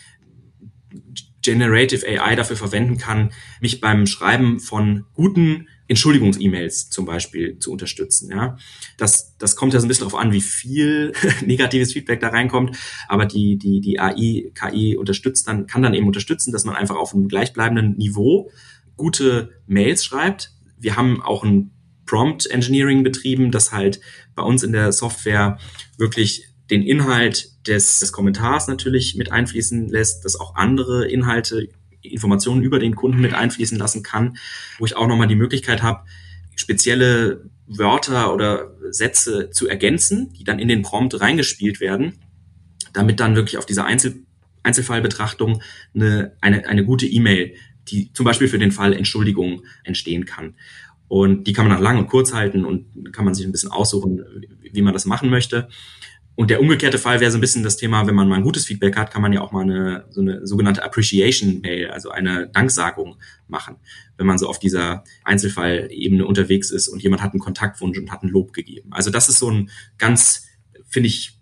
[1.43, 8.31] Generative AI dafür verwenden kann, mich beim Schreiben von guten Entschuldigungs-E-Mails zum Beispiel zu unterstützen.
[8.31, 8.57] Ja,
[8.97, 11.13] das, das kommt ja so ein bisschen darauf an, wie viel
[11.45, 12.77] negatives Feedback da reinkommt.
[13.09, 16.97] Aber die, die, die AI, KI unterstützt dann, kann dann eben unterstützen, dass man einfach
[16.97, 18.51] auf einem gleichbleibenden Niveau
[18.97, 20.53] gute Mails schreibt.
[20.79, 21.73] Wir haben auch ein
[22.07, 24.01] Prompt Engineering betrieben, das halt
[24.35, 25.59] bei uns in der Software
[25.97, 31.69] wirklich den Inhalt des, des Kommentars natürlich mit einfließen lässt, dass auch andere Inhalte
[32.03, 34.39] Informationen über den Kunden mit einfließen lassen kann,
[34.79, 36.07] wo ich auch nochmal die Möglichkeit habe,
[36.57, 42.19] spezielle Wörter oder Sätze zu ergänzen, die dann in den Prompt reingespielt werden,
[42.93, 44.25] damit dann wirklich auf dieser Einzel
[44.63, 45.63] Einzelfallbetrachtung
[45.95, 47.55] eine, eine, eine gute E-Mail,
[47.89, 50.55] die zum Beispiel für den Fall Entschuldigung entstehen kann.
[51.09, 53.71] Und die kann man nach lang und kurz halten und kann man sich ein bisschen
[53.71, 54.23] aussuchen,
[54.61, 55.69] wie man das machen möchte.
[56.41, 58.65] Und der umgekehrte Fall wäre so ein bisschen das Thema, wenn man mal ein gutes
[58.65, 62.49] Feedback hat, kann man ja auch mal eine so eine sogenannte Appreciation Mail, also eine
[62.49, 63.77] Danksagung machen,
[64.17, 68.23] wenn man so auf dieser Einzelfallebene unterwegs ist und jemand hat einen Kontaktwunsch und hat
[68.23, 68.91] ein Lob gegeben.
[68.91, 70.49] Also das ist so ein ganz,
[70.89, 71.39] finde ich,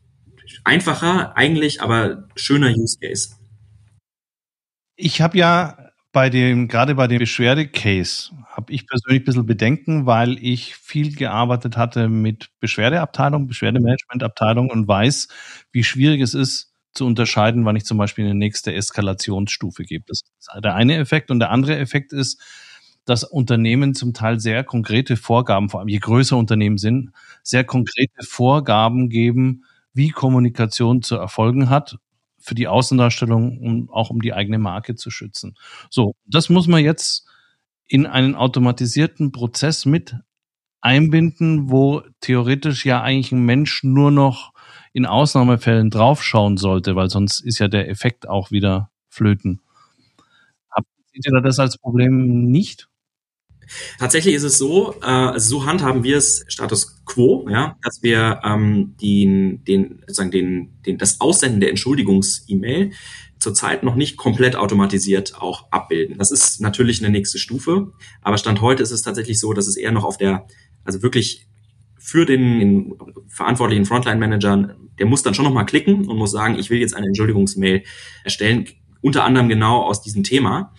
[0.64, 3.36] einfacher eigentlich, aber schöner Use Case.
[4.96, 10.04] Ich habe ja bei dem, gerade bei dem Beschwerde-Case habe ich persönlich ein bisschen Bedenken,
[10.04, 15.28] weil ich viel gearbeitet hatte mit Beschwerdeabteilung, Beschwerdemanagementabteilung und weiß,
[15.70, 20.04] wie schwierig es ist, zu unterscheiden, wann ich zum Beispiel eine nächste Eskalationsstufe gebe.
[20.08, 21.30] Das ist der eine Effekt.
[21.30, 22.42] Und der andere Effekt ist,
[23.04, 27.12] dass Unternehmen zum Teil sehr konkrete Vorgaben, vor allem je größer Unternehmen sind,
[27.44, 29.62] sehr konkrete Vorgaben geben,
[29.94, 31.98] wie Kommunikation zu erfolgen hat
[32.40, 35.54] für die Außendarstellung und auch um die eigene Marke zu schützen.
[35.90, 37.27] So, das muss man jetzt
[37.88, 40.16] in einen automatisierten Prozess mit
[40.80, 44.52] einbinden, wo theoretisch ja eigentlich ein Mensch nur noch
[44.92, 49.60] in Ausnahmefällen draufschauen sollte, weil sonst ist ja der Effekt auch wieder flöten.
[51.12, 52.88] Seht ihr das als Problem nicht?
[53.98, 58.96] Tatsächlich ist es so, äh, so handhaben wir es Status quo, ja, dass wir ähm,
[59.02, 62.92] den, den, sozusagen den, den, das Aussenden der Entschuldigungs-E-Mail
[63.38, 66.18] zurzeit noch nicht komplett automatisiert auch abbilden.
[66.18, 69.76] Das ist natürlich eine nächste Stufe, aber Stand heute ist es tatsächlich so, dass es
[69.76, 70.46] eher noch auf der,
[70.84, 71.46] also wirklich
[71.98, 72.94] für den, den
[73.28, 77.06] verantwortlichen Frontline-Manager, der muss dann schon nochmal klicken und muss sagen, ich will jetzt eine
[77.06, 77.84] Entschuldigungsmail
[78.24, 78.66] erstellen,
[79.00, 80.74] unter anderem genau aus diesem Thema,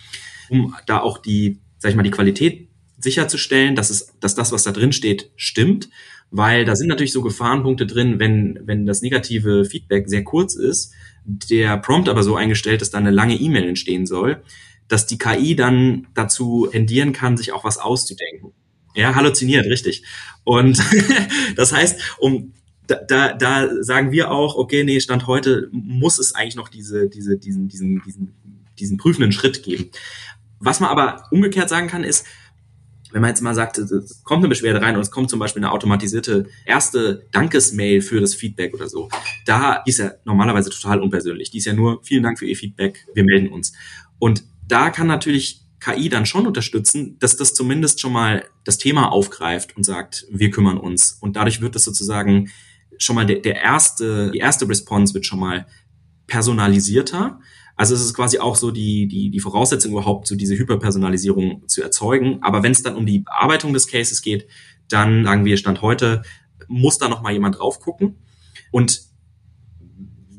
[0.49, 4.63] um da auch die, sag ich mal, die Qualität sicherzustellen, dass es, dass das, was
[4.63, 5.89] da drin steht, stimmt,
[6.31, 10.93] weil da sind natürlich so Gefahrenpunkte drin, wenn, wenn das negative Feedback sehr kurz ist,
[11.29, 14.41] der Prompt aber so eingestellt dass da eine lange E-Mail entstehen soll,
[14.87, 18.53] dass die KI dann dazu tendieren kann, sich auch was auszudenken.
[18.95, 20.03] Ja, halluziniert, richtig.
[20.43, 20.81] Und
[21.55, 22.53] das heißt, um
[22.87, 27.07] da, da, da sagen wir auch, okay, nee, Stand heute muss es eigentlich noch diese,
[27.07, 28.33] diese, diesen, diesen, diesen,
[28.79, 29.91] diesen prüfenden Schritt geben.
[30.59, 32.25] Was man aber umgekehrt sagen kann, ist,
[33.11, 35.63] wenn man jetzt mal sagt, es kommt eine Beschwerde rein und es kommt zum Beispiel
[35.63, 39.09] eine automatisierte erste Dankesmail für das Feedback oder so,
[39.45, 41.49] da ist ja normalerweise total unpersönlich.
[41.49, 43.73] Die ist ja nur, vielen Dank für Ihr Feedback, wir melden uns.
[44.19, 49.11] Und da kann natürlich KI dann schon unterstützen, dass das zumindest schon mal das Thema
[49.11, 51.17] aufgreift und sagt, wir kümmern uns.
[51.21, 52.51] Und dadurch wird das sozusagen
[52.97, 55.65] schon mal der, der erste, die erste Response wird schon mal
[56.27, 57.39] personalisierter.
[57.79, 61.81] Also es ist quasi auch so die, die, die Voraussetzung überhaupt, so diese Hyperpersonalisierung zu
[61.81, 62.39] erzeugen.
[62.41, 64.47] Aber wenn es dann um die Bearbeitung des Cases geht,
[64.89, 66.23] dann sagen wir Stand heute,
[66.67, 68.17] muss da noch mal jemand drauf gucken.
[68.71, 69.03] Und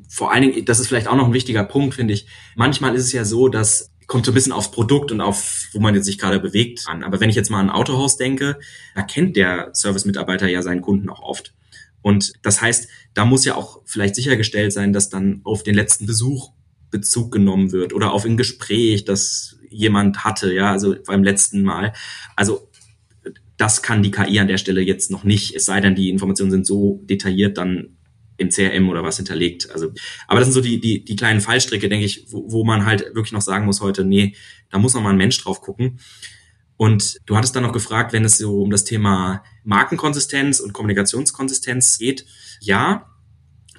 [0.06, 2.26] vor allen Dingen, das ist vielleicht auch noch ein wichtiger Punkt, finde ich.
[2.56, 5.80] Manchmal ist es ja so, dass kommt so ein bisschen aufs Produkt und auf, wo
[5.80, 7.02] man jetzt sich gerade bewegt an.
[7.02, 8.58] Aber wenn ich jetzt mal an Autohaus denke,
[8.94, 11.54] da kennt der Service-Mitarbeiter ja seinen Kunden auch oft.
[12.02, 16.04] Und das heißt, da muss ja auch vielleicht sichergestellt sein, dass dann auf den letzten
[16.04, 16.52] Besuch
[16.90, 21.92] Bezug genommen wird oder auf ein Gespräch, das jemand hatte, ja, also beim letzten Mal.
[22.36, 22.68] Also
[23.56, 26.50] das kann die KI an der Stelle jetzt noch nicht, es sei denn, die Informationen
[26.50, 27.96] sind so detailliert dann
[28.38, 29.70] im CRM oder was hinterlegt.
[29.70, 29.92] Also,
[30.26, 33.14] aber das sind so die, die, die kleinen Fallstricke, denke ich, wo, wo man halt
[33.14, 34.34] wirklich noch sagen muss heute, nee,
[34.70, 36.00] da muss noch mal ein Mensch drauf gucken.
[36.78, 41.98] Und du hattest dann noch gefragt, wenn es so um das Thema Markenkonsistenz und Kommunikationskonsistenz
[41.98, 42.24] geht.
[42.60, 43.10] Ja,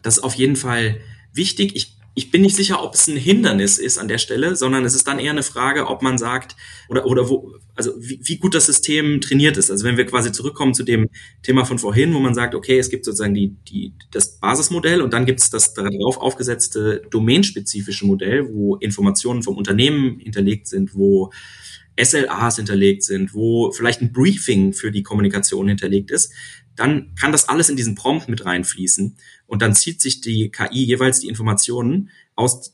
[0.04, 1.02] das ist auf jeden Fall
[1.34, 1.76] wichtig.
[1.76, 4.96] Ich ich bin nicht sicher, ob es ein Hindernis ist an der Stelle, sondern es
[4.96, 6.58] ist dann eher eine Frage, ob man sagt,
[6.90, 9.72] oder, oder wo, also wie, wie gut das System trainiert ist.
[9.72, 11.10] Also wenn wir quasi zurückkommen zu dem
[11.42, 15.14] Thema von vorhin, wo man sagt, okay, es gibt sozusagen die, die, das Basismodell und
[15.14, 21.32] dann gibt es das darauf aufgesetzte domänenspezifische Modell, wo Informationen vom Unternehmen hinterlegt sind, wo
[22.02, 26.34] SLAs hinterlegt sind, wo vielleicht ein Briefing für die Kommunikation hinterlegt ist,
[26.76, 29.18] dann kann das alles in diesen Prompt mit reinfließen
[29.52, 32.74] und dann zieht sich die KI jeweils die Informationen aus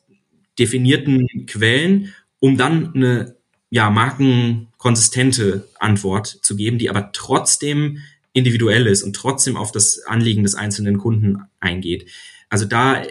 [0.60, 3.36] definierten Quellen, um dann eine
[3.72, 7.98] ja, markenkonsistente Antwort zu geben, die aber trotzdem
[8.32, 12.12] individuell ist und trotzdem auf das Anliegen des einzelnen Kunden eingeht.
[12.48, 13.02] Also da,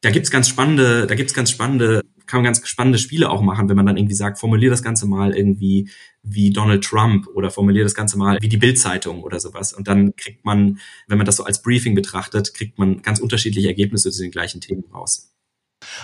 [0.00, 3.68] da gibt's ganz spannende, da gibt's ganz spannende kann man ganz spannende Spiele auch machen,
[3.68, 5.90] wenn man dann irgendwie sagt, formulier das Ganze mal irgendwie
[6.22, 9.72] wie Donald Trump oder formulier das Ganze mal wie die Bildzeitung oder sowas.
[9.72, 13.66] Und dann kriegt man, wenn man das so als Briefing betrachtet, kriegt man ganz unterschiedliche
[13.66, 15.34] Ergebnisse zu den gleichen Themen raus.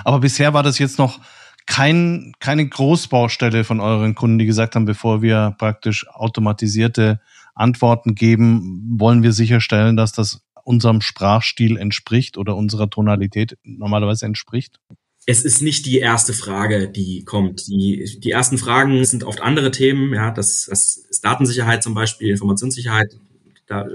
[0.04, 1.20] Aber bisher war das jetzt noch
[1.66, 7.20] kein, keine Großbaustelle von euren Kunden, die gesagt haben, bevor wir praktisch automatisierte
[7.54, 14.80] Antworten geben, wollen wir sicherstellen, dass das unserem Sprachstil entspricht oder unserer Tonalität normalerweise entspricht?
[15.26, 17.66] Es ist nicht die erste Frage, die kommt.
[17.66, 22.30] Die, die ersten Fragen sind oft andere Themen, ja, das, das ist Datensicherheit zum Beispiel,
[22.30, 23.18] Informationssicherheit.
[23.66, 23.88] Da,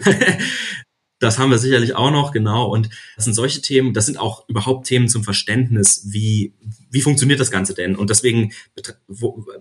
[1.19, 2.65] das haben wir sicherlich auch noch, genau.
[2.69, 6.53] Und das sind solche Themen, das sind auch überhaupt Themen zum Verständnis, wie,
[6.89, 7.95] wie funktioniert das Ganze denn?
[7.95, 8.51] Und deswegen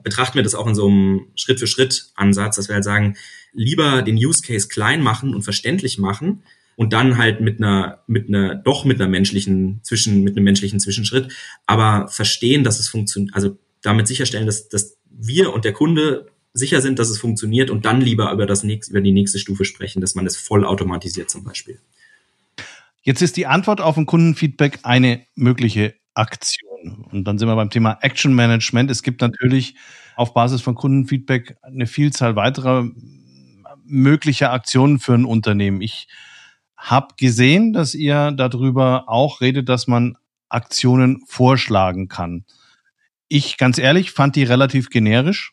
[0.02, 3.16] betrachten wir das auch in so einem Schritt-für-Schritt-Ansatz, dass wir halt sagen,
[3.52, 6.42] lieber den Use Case klein machen und verständlich machen,
[6.76, 10.80] und dann halt mit einer, mit einer, doch mit einer menschlichen Zwischen, mit einem menschlichen
[10.80, 11.32] Zwischenschritt,
[11.66, 16.80] aber verstehen, dass es funktioniert, also damit sicherstellen, dass, dass wir und der Kunde sicher
[16.80, 20.00] sind, dass es funktioniert und dann lieber über das nächste, über die nächste Stufe sprechen,
[20.00, 21.78] dass man es voll automatisiert zum Beispiel.
[23.02, 27.06] Jetzt ist die Antwort auf ein Kundenfeedback eine mögliche Aktion.
[27.10, 28.90] Und dann sind wir beim Thema Action Management.
[28.90, 29.74] Es gibt natürlich
[30.16, 32.90] auf Basis von Kundenfeedback eine Vielzahl weiterer
[33.84, 35.80] möglicher Aktionen für ein Unternehmen.
[35.80, 36.08] Ich
[36.80, 40.16] hab gesehen, dass ihr darüber auch redet, dass man
[40.48, 42.44] Aktionen vorschlagen kann.
[43.28, 45.52] Ich, ganz ehrlich, fand die relativ generisch.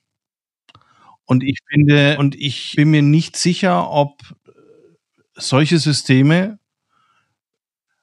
[1.25, 4.21] Und ich finde, und ich bin mir nicht sicher, ob
[5.35, 6.59] solche Systeme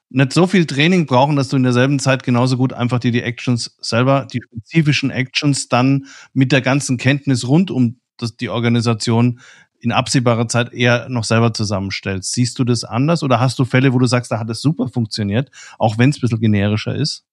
[0.09, 3.23] nicht so viel Training brauchen, dass du in derselben Zeit genauso gut einfach dir die
[3.23, 9.41] Actions selber, die spezifischen Actions dann mit der ganzen Kenntnis rund um das, die Organisation
[9.85, 12.33] in absehbarer Zeit eher noch selber zusammenstellst.
[12.33, 14.89] Siehst du das anders oder hast du Fälle, wo du sagst, da hat es super
[14.89, 17.23] funktioniert, auch wenn es ein bisschen generischer ist?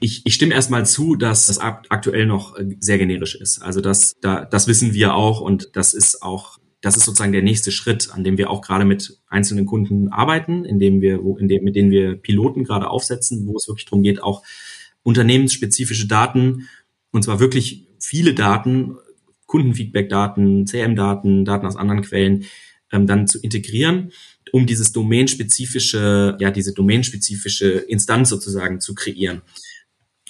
[0.00, 3.62] Ich, ich stimme erstmal zu, dass das aktuell noch äh, sehr generisch ist.
[3.62, 7.42] Also das, da, das wissen wir auch und das ist auch, das ist sozusagen der
[7.42, 11.38] nächste Schritt, an dem wir auch gerade mit einzelnen Kunden arbeiten, in dem wir, wo,
[11.38, 14.42] in dem, mit denen wir Piloten gerade aufsetzen, wo es wirklich darum geht, auch
[15.02, 16.68] unternehmensspezifische Daten,
[17.10, 18.96] und zwar wirklich viele Daten
[19.54, 22.46] Kundenfeedback-Daten, CM-Daten, Daten aus anderen Quellen
[22.90, 24.10] ähm, dann zu integrieren,
[24.50, 29.42] um dieses domainspezifische, ja, diese domainspezifische Instanz sozusagen zu kreieren.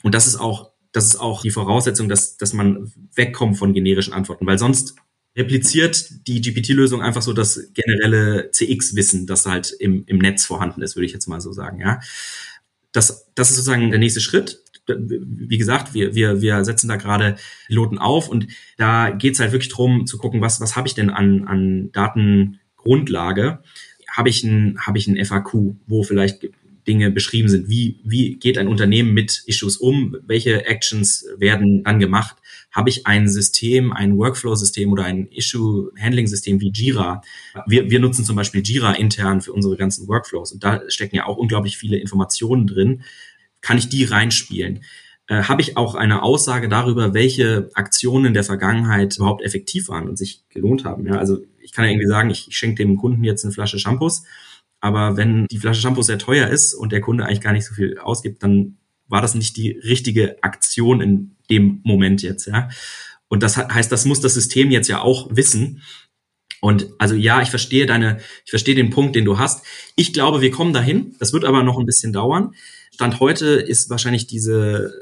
[0.03, 4.13] Und das ist auch, das ist auch die Voraussetzung, dass, dass man wegkommt von generischen
[4.13, 4.95] Antworten, weil sonst
[5.35, 10.97] repliziert die GPT-Lösung einfach so das generelle CX-Wissen, das halt im, im Netz vorhanden ist,
[10.97, 11.99] würde ich jetzt mal so sagen, ja.
[12.93, 14.64] Das, das ist sozusagen der nächste Schritt.
[14.87, 19.71] Wie gesagt, wir, wir, wir setzen da gerade Piloten auf und da geht's halt wirklich
[19.71, 23.61] drum zu gucken, was, was habe ich denn an, an Datengrundlage?
[24.11, 26.49] Habe ich ein, habe ich ein FAQ, wo vielleicht
[26.87, 27.69] Dinge beschrieben sind.
[27.69, 30.17] Wie, wie geht ein Unternehmen mit Issues um?
[30.27, 32.37] Welche Actions werden dann gemacht?
[32.71, 37.23] Habe ich ein System, ein Workflow-System oder ein Issue-Handling-System wie Jira?
[37.67, 41.27] Wir, wir nutzen zum Beispiel Jira intern für unsere ganzen Workflows und da stecken ja
[41.27, 43.03] auch unglaublich viele Informationen drin.
[43.65, 44.85] Kann ich die reinspielen?
[45.27, 50.09] Äh, habe ich auch eine Aussage darüber, welche Aktionen in der Vergangenheit überhaupt effektiv waren
[50.09, 51.07] und sich gelohnt haben.
[51.07, 53.79] Ja, also ich kann ja irgendwie sagen, ich, ich schenke dem Kunden jetzt eine Flasche
[53.79, 54.25] Shampoos
[54.85, 57.73] aber wenn die Flasche Shampoo sehr teuer ist und der Kunde eigentlich gar nicht so
[57.73, 58.77] viel ausgibt, dann
[59.09, 62.69] war das nicht die richtige Aktion in dem Moment jetzt, ja.
[63.29, 65.81] Und das heißt, das muss das System jetzt ja auch wissen.
[66.61, 69.65] Und also ja, ich verstehe deine, ich verstehe den Punkt, den du hast.
[69.97, 71.17] Ich glaube, wir kommen dahin.
[71.19, 72.55] Das wird aber noch ein bisschen dauern.
[72.95, 74.93] Stand heute ist wahrscheinlich diese,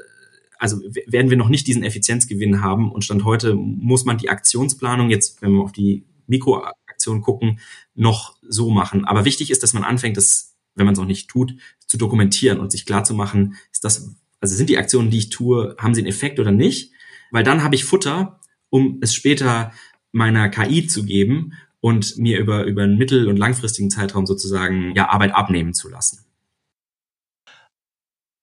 [0.57, 2.91] also werden wir noch nicht diesen Effizienzgewinn haben.
[2.91, 7.59] Und Stand heute muss man die Aktionsplanung jetzt, wenn wir auf die Mikro Aktion gucken,
[7.93, 9.05] noch so machen.
[9.05, 12.59] Aber wichtig ist, dass man anfängt, das, wenn man es auch nicht tut, zu dokumentieren
[12.59, 15.93] und sich klar zu machen, ist das, also sind die Aktionen, die ich tue, haben
[15.93, 16.93] sie einen Effekt oder nicht?
[17.29, 18.39] Weil dann habe ich Futter,
[18.71, 19.71] um es später
[20.11, 25.09] meiner KI zu geben und mir über, über einen mittel- und langfristigen Zeitraum sozusagen ja,
[25.09, 26.25] Arbeit abnehmen zu lassen.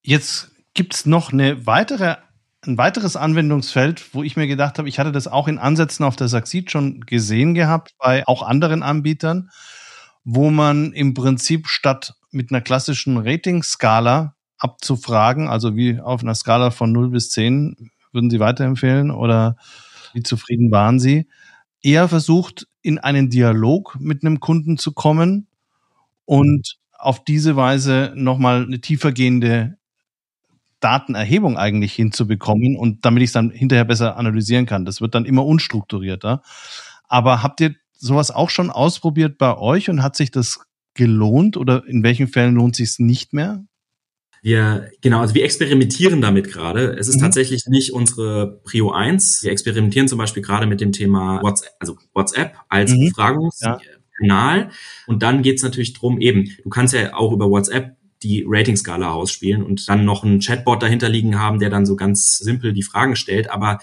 [0.02, 2.16] Jetzt gibt es noch eine weitere
[2.66, 6.16] ein weiteres Anwendungsfeld, wo ich mir gedacht habe, ich hatte das auch in Ansätzen auf
[6.16, 9.48] der Saxid schon gesehen gehabt, bei auch anderen Anbietern,
[10.24, 16.70] wo man im Prinzip statt mit einer klassischen Rating-Skala abzufragen, also wie auf einer Skala
[16.70, 19.56] von 0 bis 10, würden Sie weiterempfehlen oder
[20.12, 21.28] wie zufrieden waren Sie,
[21.80, 25.46] eher versucht, in einen Dialog mit einem Kunden zu kommen
[26.26, 29.78] und auf diese Weise nochmal eine tiefergehende
[30.80, 34.84] Datenerhebung eigentlich hinzubekommen und damit ich es dann hinterher besser analysieren kann.
[34.84, 36.42] Das wird dann immer unstrukturierter.
[37.08, 40.60] Aber habt ihr sowas auch schon ausprobiert bei euch und hat sich das
[40.94, 43.64] gelohnt oder in welchen Fällen lohnt sich es nicht mehr?
[44.42, 46.96] Wir, genau, also wir experimentieren damit gerade.
[46.98, 47.20] Es ist mhm.
[47.20, 49.42] tatsächlich nicht unsere Prio 1.
[49.42, 53.08] Wir experimentieren zum Beispiel gerade mit dem Thema WhatsApp, also WhatsApp als mhm.
[53.08, 53.82] Befragungskanal.
[54.22, 54.70] Ja.
[55.06, 59.62] Und dann geht's natürlich drum, eben, du kannst ja auch über WhatsApp die Ratingskala ausspielen
[59.62, 63.16] und dann noch einen Chatbot dahinter liegen haben, der dann so ganz simpel die Fragen
[63.16, 63.50] stellt.
[63.50, 63.78] Aber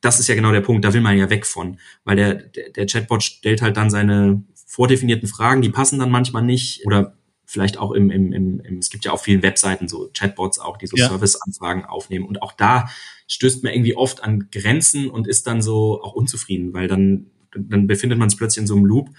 [0.00, 2.70] das ist ja genau der Punkt, da will man ja weg von, weil der, der,
[2.70, 7.78] der Chatbot stellt halt dann seine vordefinierten Fragen, die passen dann manchmal nicht oder vielleicht
[7.78, 10.86] auch im, im, im, im es gibt ja auf vielen Webseiten so Chatbots auch, die
[10.86, 11.08] so ja.
[11.08, 12.88] Serviceanfragen aufnehmen und auch da
[13.28, 17.86] stößt man irgendwie oft an Grenzen und ist dann so auch unzufrieden, weil dann dann
[17.86, 19.10] befindet man sich plötzlich in so einem Loop.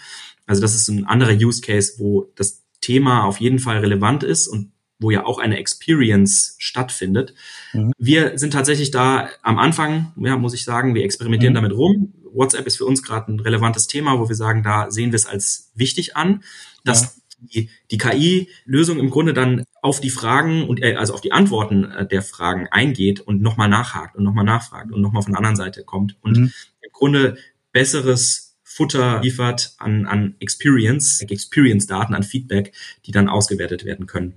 [0.47, 4.47] Also das ist ein anderer Use Case, wo das Thema auf jeden Fall relevant ist
[4.47, 7.33] und wo ja auch eine Experience stattfindet.
[7.73, 7.91] Mhm.
[7.97, 11.55] Wir sind tatsächlich da am Anfang, ja, muss ich sagen, wir experimentieren mhm.
[11.55, 12.13] damit rum.
[12.33, 15.25] WhatsApp ist für uns gerade ein relevantes Thema, wo wir sagen, da sehen wir es
[15.25, 16.43] als wichtig an,
[16.83, 17.09] dass ja.
[17.39, 21.85] die, die KI-Lösung im Grunde dann auf die Fragen und äh, also auf die Antworten
[21.85, 25.55] äh, der Fragen eingeht und nochmal nachhakt und nochmal nachfragt und nochmal von der anderen
[25.55, 26.51] Seite kommt und mhm.
[26.81, 27.37] im Grunde
[27.71, 32.73] besseres Futter liefert an, an Experience, Experience-Daten, an Feedback,
[33.05, 34.33] die dann ausgewertet werden können.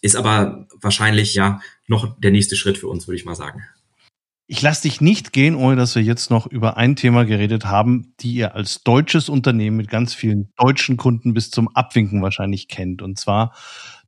[0.00, 3.62] Ist aber wahrscheinlich ja noch der nächste Schritt für uns, würde ich mal sagen.
[4.48, 8.14] Ich lasse dich nicht gehen, ohne dass wir jetzt noch über ein Thema geredet haben,
[8.18, 13.00] die ihr als deutsches Unternehmen mit ganz vielen deutschen Kunden bis zum Abwinken wahrscheinlich kennt.
[13.00, 13.54] Und zwar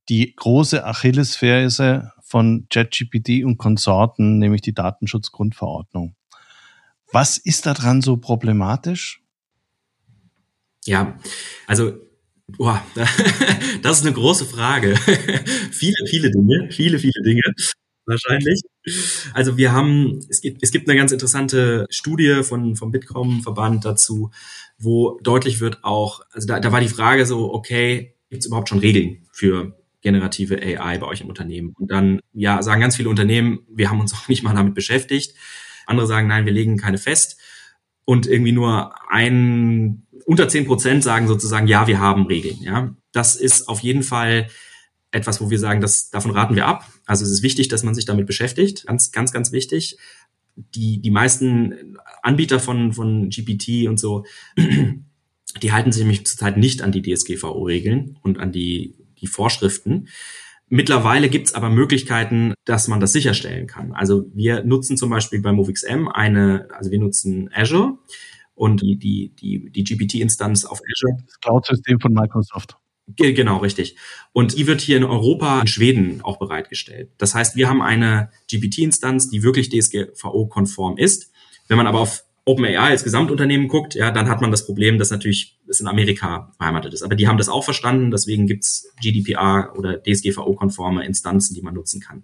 [0.08, 6.16] die große Achillesferse von ChatGPT und Konsorten, nämlich die Datenschutzgrundverordnung.
[7.12, 9.23] Was ist daran so problematisch?
[10.86, 11.18] Ja,
[11.66, 11.94] also
[12.46, 12.84] boah,
[13.82, 14.96] das ist eine große Frage.
[15.70, 17.42] viele, viele Dinge, viele, viele Dinge
[18.06, 18.60] wahrscheinlich.
[19.32, 24.30] Also wir haben, es gibt, es gibt eine ganz interessante Studie von, vom Bitkom-Verband dazu,
[24.78, 28.68] wo deutlich wird auch, also da, da war die Frage so, okay, gibt es überhaupt
[28.68, 31.72] schon Regeln für generative AI bei euch im Unternehmen?
[31.78, 35.34] Und dann, ja, sagen ganz viele Unternehmen, wir haben uns auch nicht mal damit beschäftigt.
[35.86, 37.40] Andere sagen, nein, wir legen keine fest.
[38.06, 42.58] Und irgendwie nur ein unter zehn Prozent sagen sozusagen, ja, wir haben Regeln.
[42.62, 44.48] Ja, das ist auf jeden Fall
[45.10, 46.88] etwas, wo wir sagen, dass davon raten wir ab.
[47.06, 49.96] Also es ist wichtig, dass man sich damit beschäftigt, ganz, ganz, ganz wichtig.
[50.56, 54.24] die, die meisten Anbieter von, von GPT und so,
[55.62, 60.08] die halten sich nämlich zurzeit nicht an die DSGVO-Regeln und an die, die Vorschriften.
[60.68, 63.92] Mittlerweile gibt es aber Möglichkeiten, dass man das sicherstellen kann.
[63.92, 67.98] Also wir nutzen zum Beispiel bei MoveXM eine, also wir nutzen Azure
[68.54, 71.22] und die, die, die, die GPT-Instanz auf Azure.
[71.26, 72.76] Das Cloud-System von Microsoft.
[73.16, 73.96] Genau, richtig.
[74.32, 77.10] Und die wird hier in Europa, in Schweden auch bereitgestellt.
[77.18, 81.30] Das heißt, wir haben eine GPT-Instanz, die wirklich DSGVO-konform ist.
[81.68, 85.10] Wenn man aber auf OpenAI als Gesamtunternehmen guckt, ja, dann hat man das Problem, dass
[85.10, 87.02] natürlich es in Amerika beheimatet ist.
[87.02, 92.00] Aber die haben das auch verstanden, deswegen gibt's GDPR oder DSGVO-konforme Instanzen, die man nutzen
[92.00, 92.22] kann.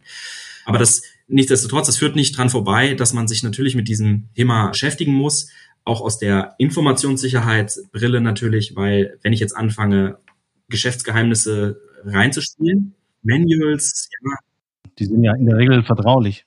[0.67, 4.69] Aber das nichtsdestotrotz, das führt nicht dran vorbei, dass man sich natürlich mit diesem Thema
[4.69, 5.49] beschäftigen muss,
[5.85, 10.19] auch aus der Informationssicherheitsbrille natürlich, weil wenn ich jetzt anfange,
[10.69, 14.37] Geschäftsgeheimnisse reinzuspielen, Manuals, ja.
[14.99, 16.47] Die sind ja in der Regel vertraulich.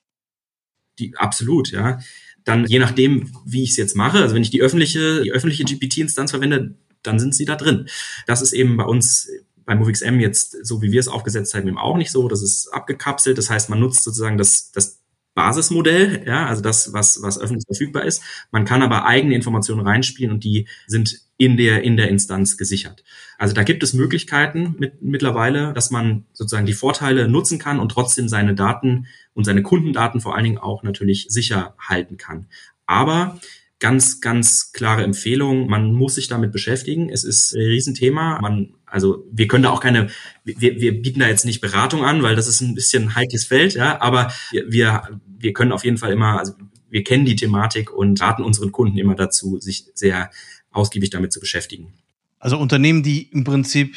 [1.00, 2.00] Die, absolut, ja
[2.44, 5.64] dann je nachdem, wie ich es jetzt mache, also wenn ich die öffentliche, die öffentliche
[5.64, 7.88] GPT-Instanz verwende, dann sind sie da drin.
[8.28, 9.30] Das ist eben bei uns
[9.66, 12.28] bei MoveXM jetzt, so wie wir es aufgesetzt haben, eben auch nicht so.
[12.28, 13.38] Das ist abgekapselt.
[13.38, 15.02] Das heißt, man nutzt sozusagen das, das
[15.36, 18.22] Basismodell, ja, also das, was, was öffentlich verfügbar ist.
[18.52, 23.04] Man kann aber eigene Informationen reinspielen und die sind in der, in der Instanz gesichert.
[23.38, 27.90] Also da gibt es Möglichkeiten mit, mittlerweile, dass man sozusagen die Vorteile nutzen kann und
[27.90, 32.48] trotzdem seine Daten und seine Kundendaten vor allen Dingen auch natürlich sicher halten kann.
[32.86, 33.40] Aber
[33.84, 35.68] ganz, ganz klare Empfehlung.
[35.68, 37.10] Man muss sich damit beschäftigen.
[37.10, 38.40] Es ist ein Riesenthema.
[38.40, 40.10] Man, also wir können da auch keine,
[40.44, 43.44] wir, wir bieten da jetzt nicht Beratung an, weil das ist ein bisschen ein heikles
[43.44, 46.54] Feld, ja, aber wir, wir können auf jeden Fall immer, also
[46.92, 50.30] wir kennen die Thematik und raten unseren Kunden immer dazu, sich sehr
[50.70, 51.92] ausgiebig damit zu beschäftigen.
[52.38, 53.96] Also Unternehmen, die im Prinzip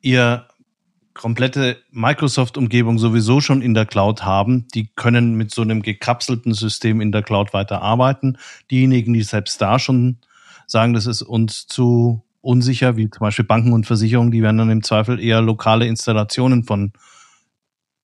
[0.00, 0.48] ihr
[1.14, 7.00] komplette Microsoft-Umgebung sowieso schon in der Cloud haben, die können mit so einem gekapselten System
[7.00, 8.38] in der Cloud weiterarbeiten.
[8.72, 10.18] Diejenigen, die selbst da schon
[10.66, 14.70] sagen, das ist uns zu unsicher, wie zum Beispiel Banken und Versicherungen, die werden dann
[14.70, 16.92] im Zweifel eher lokale Installationen von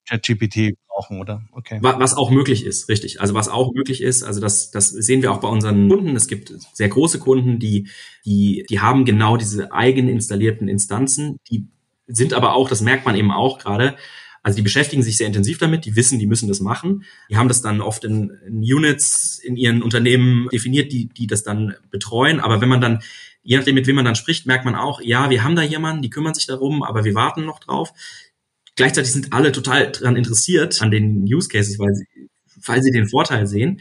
[0.09, 1.43] ChatGPT brauchen, oder?
[1.53, 1.79] Okay.
[1.83, 3.21] Was auch möglich ist, richtig.
[3.21, 6.17] Also was auch möglich ist, also das, das sehen wir auch bei unseren Kunden.
[6.17, 7.89] Es gibt sehr große Kunden, die,
[8.25, 11.67] die, die haben genau diese eigen installierten Instanzen, die
[12.07, 13.97] sind aber auch, das merkt man eben auch gerade,
[14.43, 17.05] also die beschäftigen sich sehr intensiv damit, die wissen, die müssen das machen.
[17.29, 21.43] Die haben das dann oft in, in Units in ihren Unternehmen definiert, die, die das
[21.43, 22.41] dann betreuen.
[22.41, 23.03] Aber wenn man dann,
[23.49, 26.03] je nachdem, mit wem man dann spricht, merkt man auch, ja, wir haben da jemanden,
[26.03, 27.95] die kümmern sich darum, aber wir warten noch drauf.
[28.77, 32.07] Gleichzeitig sind alle total daran interessiert an den Use Cases, weil sie,
[32.67, 33.81] weil sie den Vorteil sehen.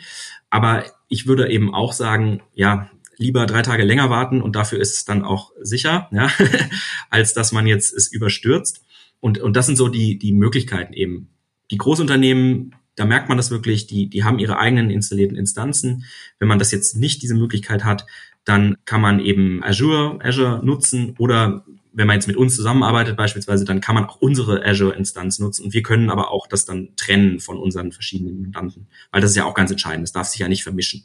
[0.50, 4.96] Aber ich würde eben auch sagen, ja, lieber drei Tage länger warten und dafür ist
[4.96, 6.32] es dann auch sicher, ja,
[7.10, 8.86] als dass man jetzt es überstürzt.
[9.20, 11.28] Und, und das sind so die, die Möglichkeiten eben.
[11.72, 16.06] Die Großunternehmen, da merkt man das wirklich, die, die haben ihre eigenen installierten Instanzen.
[16.40, 18.06] Wenn man das jetzt nicht diese Möglichkeit hat,
[18.48, 23.66] dann kann man eben Azure, Azure nutzen oder wenn man jetzt mit uns zusammenarbeitet beispielsweise,
[23.66, 27.40] dann kann man auch unsere Azure-Instanz nutzen und wir können aber auch das dann trennen
[27.40, 30.48] von unseren verschiedenen Mandanten, weil das ist ja auch ganz entscheidend, das darf sich ja
[30.48, 31.04] nicht vermischen.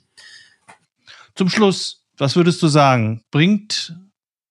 [1.34, 3.24] Zum Schluss, was würdest du sagen?
[3.30, 3.96] Bringt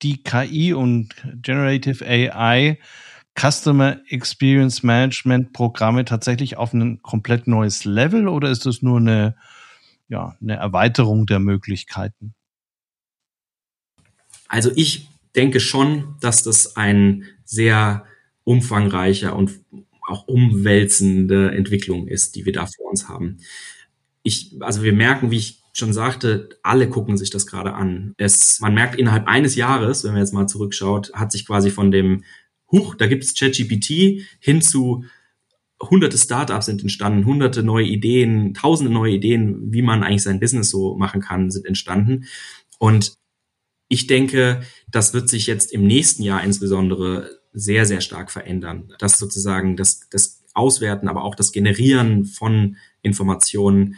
[0.02, 2.80] die KI und Generative AI
[3.40, 9.38] Customer Experience Management Programme tatsächlich auf ein komplett neues Level oder ist das nur eine,
[10.10, 12.34] ja, eine Erweiterung der Möglichkeiten?
[14.52, 18.06] Also ich denke schon, dass das ein sehr
[18.44, 19.62] umfangreicher und
[20.06, 23.38] auch umwälzende Entwicklung ist, die wir da vor uns haben.
[24.24, 28.14] Ich, also wir merken, wie ich schon sagte, alle gucken sich das gerade an.
[28.18, 31.90] Es, man merkt innerhalb eines Jahres, wenn man jetzt mal zurückschaut, hat sich quasi von
[31.90, 32.26] dem
[32.70, 35.06] Huch, da gibt es ChatGPT hin zu
[35.82, 40.70] hunderte Startups sind entstanden, hunderte neue Ideen, tausende neue Ideen, wie man eigentlich sein Business
[40.70, 42.26] so machen kann, sind entstanden.
[42.80, 43.16] Und
[43.92, 48.94] ich denke, das wird sich jetzt im nächsten Jahr insbesondere sehr, sehr stark verändern.
[49.00, 53.96] Das sozusagen das, das Auswerten, aber auch das Generieren von Informationen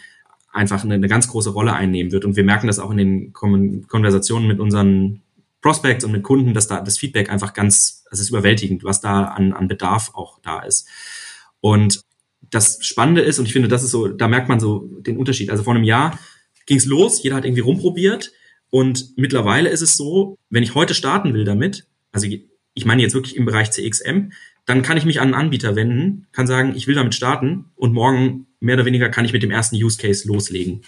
[0.52, 2.26] einfach eine, eine ganz große Rolle einnehmen wird.
[2.26, 5.22] Und wir merken das auch in den Konversationen mit unseren
[5.62, 9.26] Prospects und mit Kunden, dass da das Feedback einfach ganz, es ist überwältigend, was da
[9.26, 10.88] an, an Bedarf auch da ist.
[11.62, 12.02] Und
[12.50, 15.52] das Spannende ist, und ich finde, das ist so, da merkt man so den Unterschied.
[15.52, 16.18] Also vor einem Jahr
[16.66, 18.32] ging es los, jeder hat irgendwie rumprobiert.
[18.74, 23.14] Und mittlerweile ist es so, wenn ich heute starten will damit, also ich meine jetzt
[23.14, 24.32] wirklich im Bereich CXM,
[24.66, 27.94] dann kann ich mich an einen Anbieter wenden, kann sagen, ich will damit starten und
[27.94, 30.82] morgen mehr oder weniger kann ich mit dem ersten Use Case loslegen.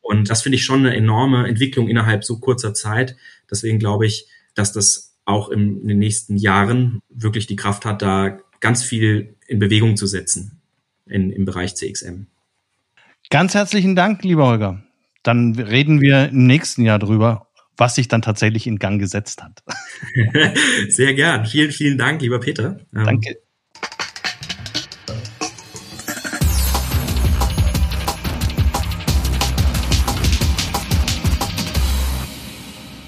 [0.00, 3.16] Und das finde ich schon eine enorme Entwicklung innerhalb so kurzer Zeit.
[3.50, 8.38] Deswegen glaube ich, dass das auch in den nächsten Jahren wirklich die Kraft hat, da
[8.60, 10.62] ganz viel in Bewegung zu setzen
[11.04, 12.22] in, im Bereich CXM.
[13.28, 14.82] Ganz herzlichen Dank, lieber Holger.
[15.22, 19.62] Dann reden wir im nächsten Jahr drüber, was sich dann tatsächlich in Gang gesetzt hat.
[20.88, 21.44] Sehr gern.
[21.44, 22.80] Vielen, vielen Dank, lieber Peter.
[22.94, 23.36] Ähm, Danke.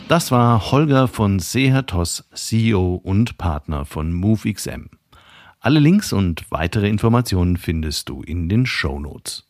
[0.09, 4.91] Das war Holger von Sehertos, CEO und Partner von MoveXM.
[5.61, 9.49] Alle Links und weitere Informationen findest du in den Show Notes.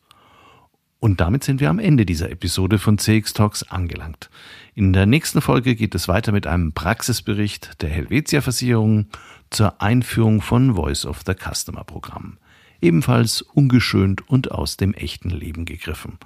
[1.03, 4.29] Und damit sind wir am Ende dieser Episode von CX Talks angelangt.
[4.73, 9.07] In der nächsten Folge geht es weiter mit einem Praxisbericht der Helvetia Versicherung
[9.49, 12.37] zur Einführung von Voice of the Customer Programm.
[12.79, 16.19] Ebenfalls ungeschönt und aus dem echten Leben gegriffen.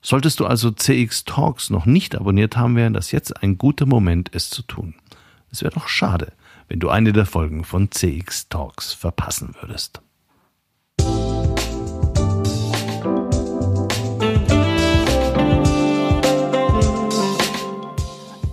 [0.00, 4.30] Solltest du also CX Talks noch nicht abonniert haben, wäre das jetzt ein guter Moment,
[4.34, 4.94] es zu tun.
[5.50, 6.32] Es wäre doch schade,
[6.68, 10.03] wenn du eine der Folgen von CX Talks verpassen würdest.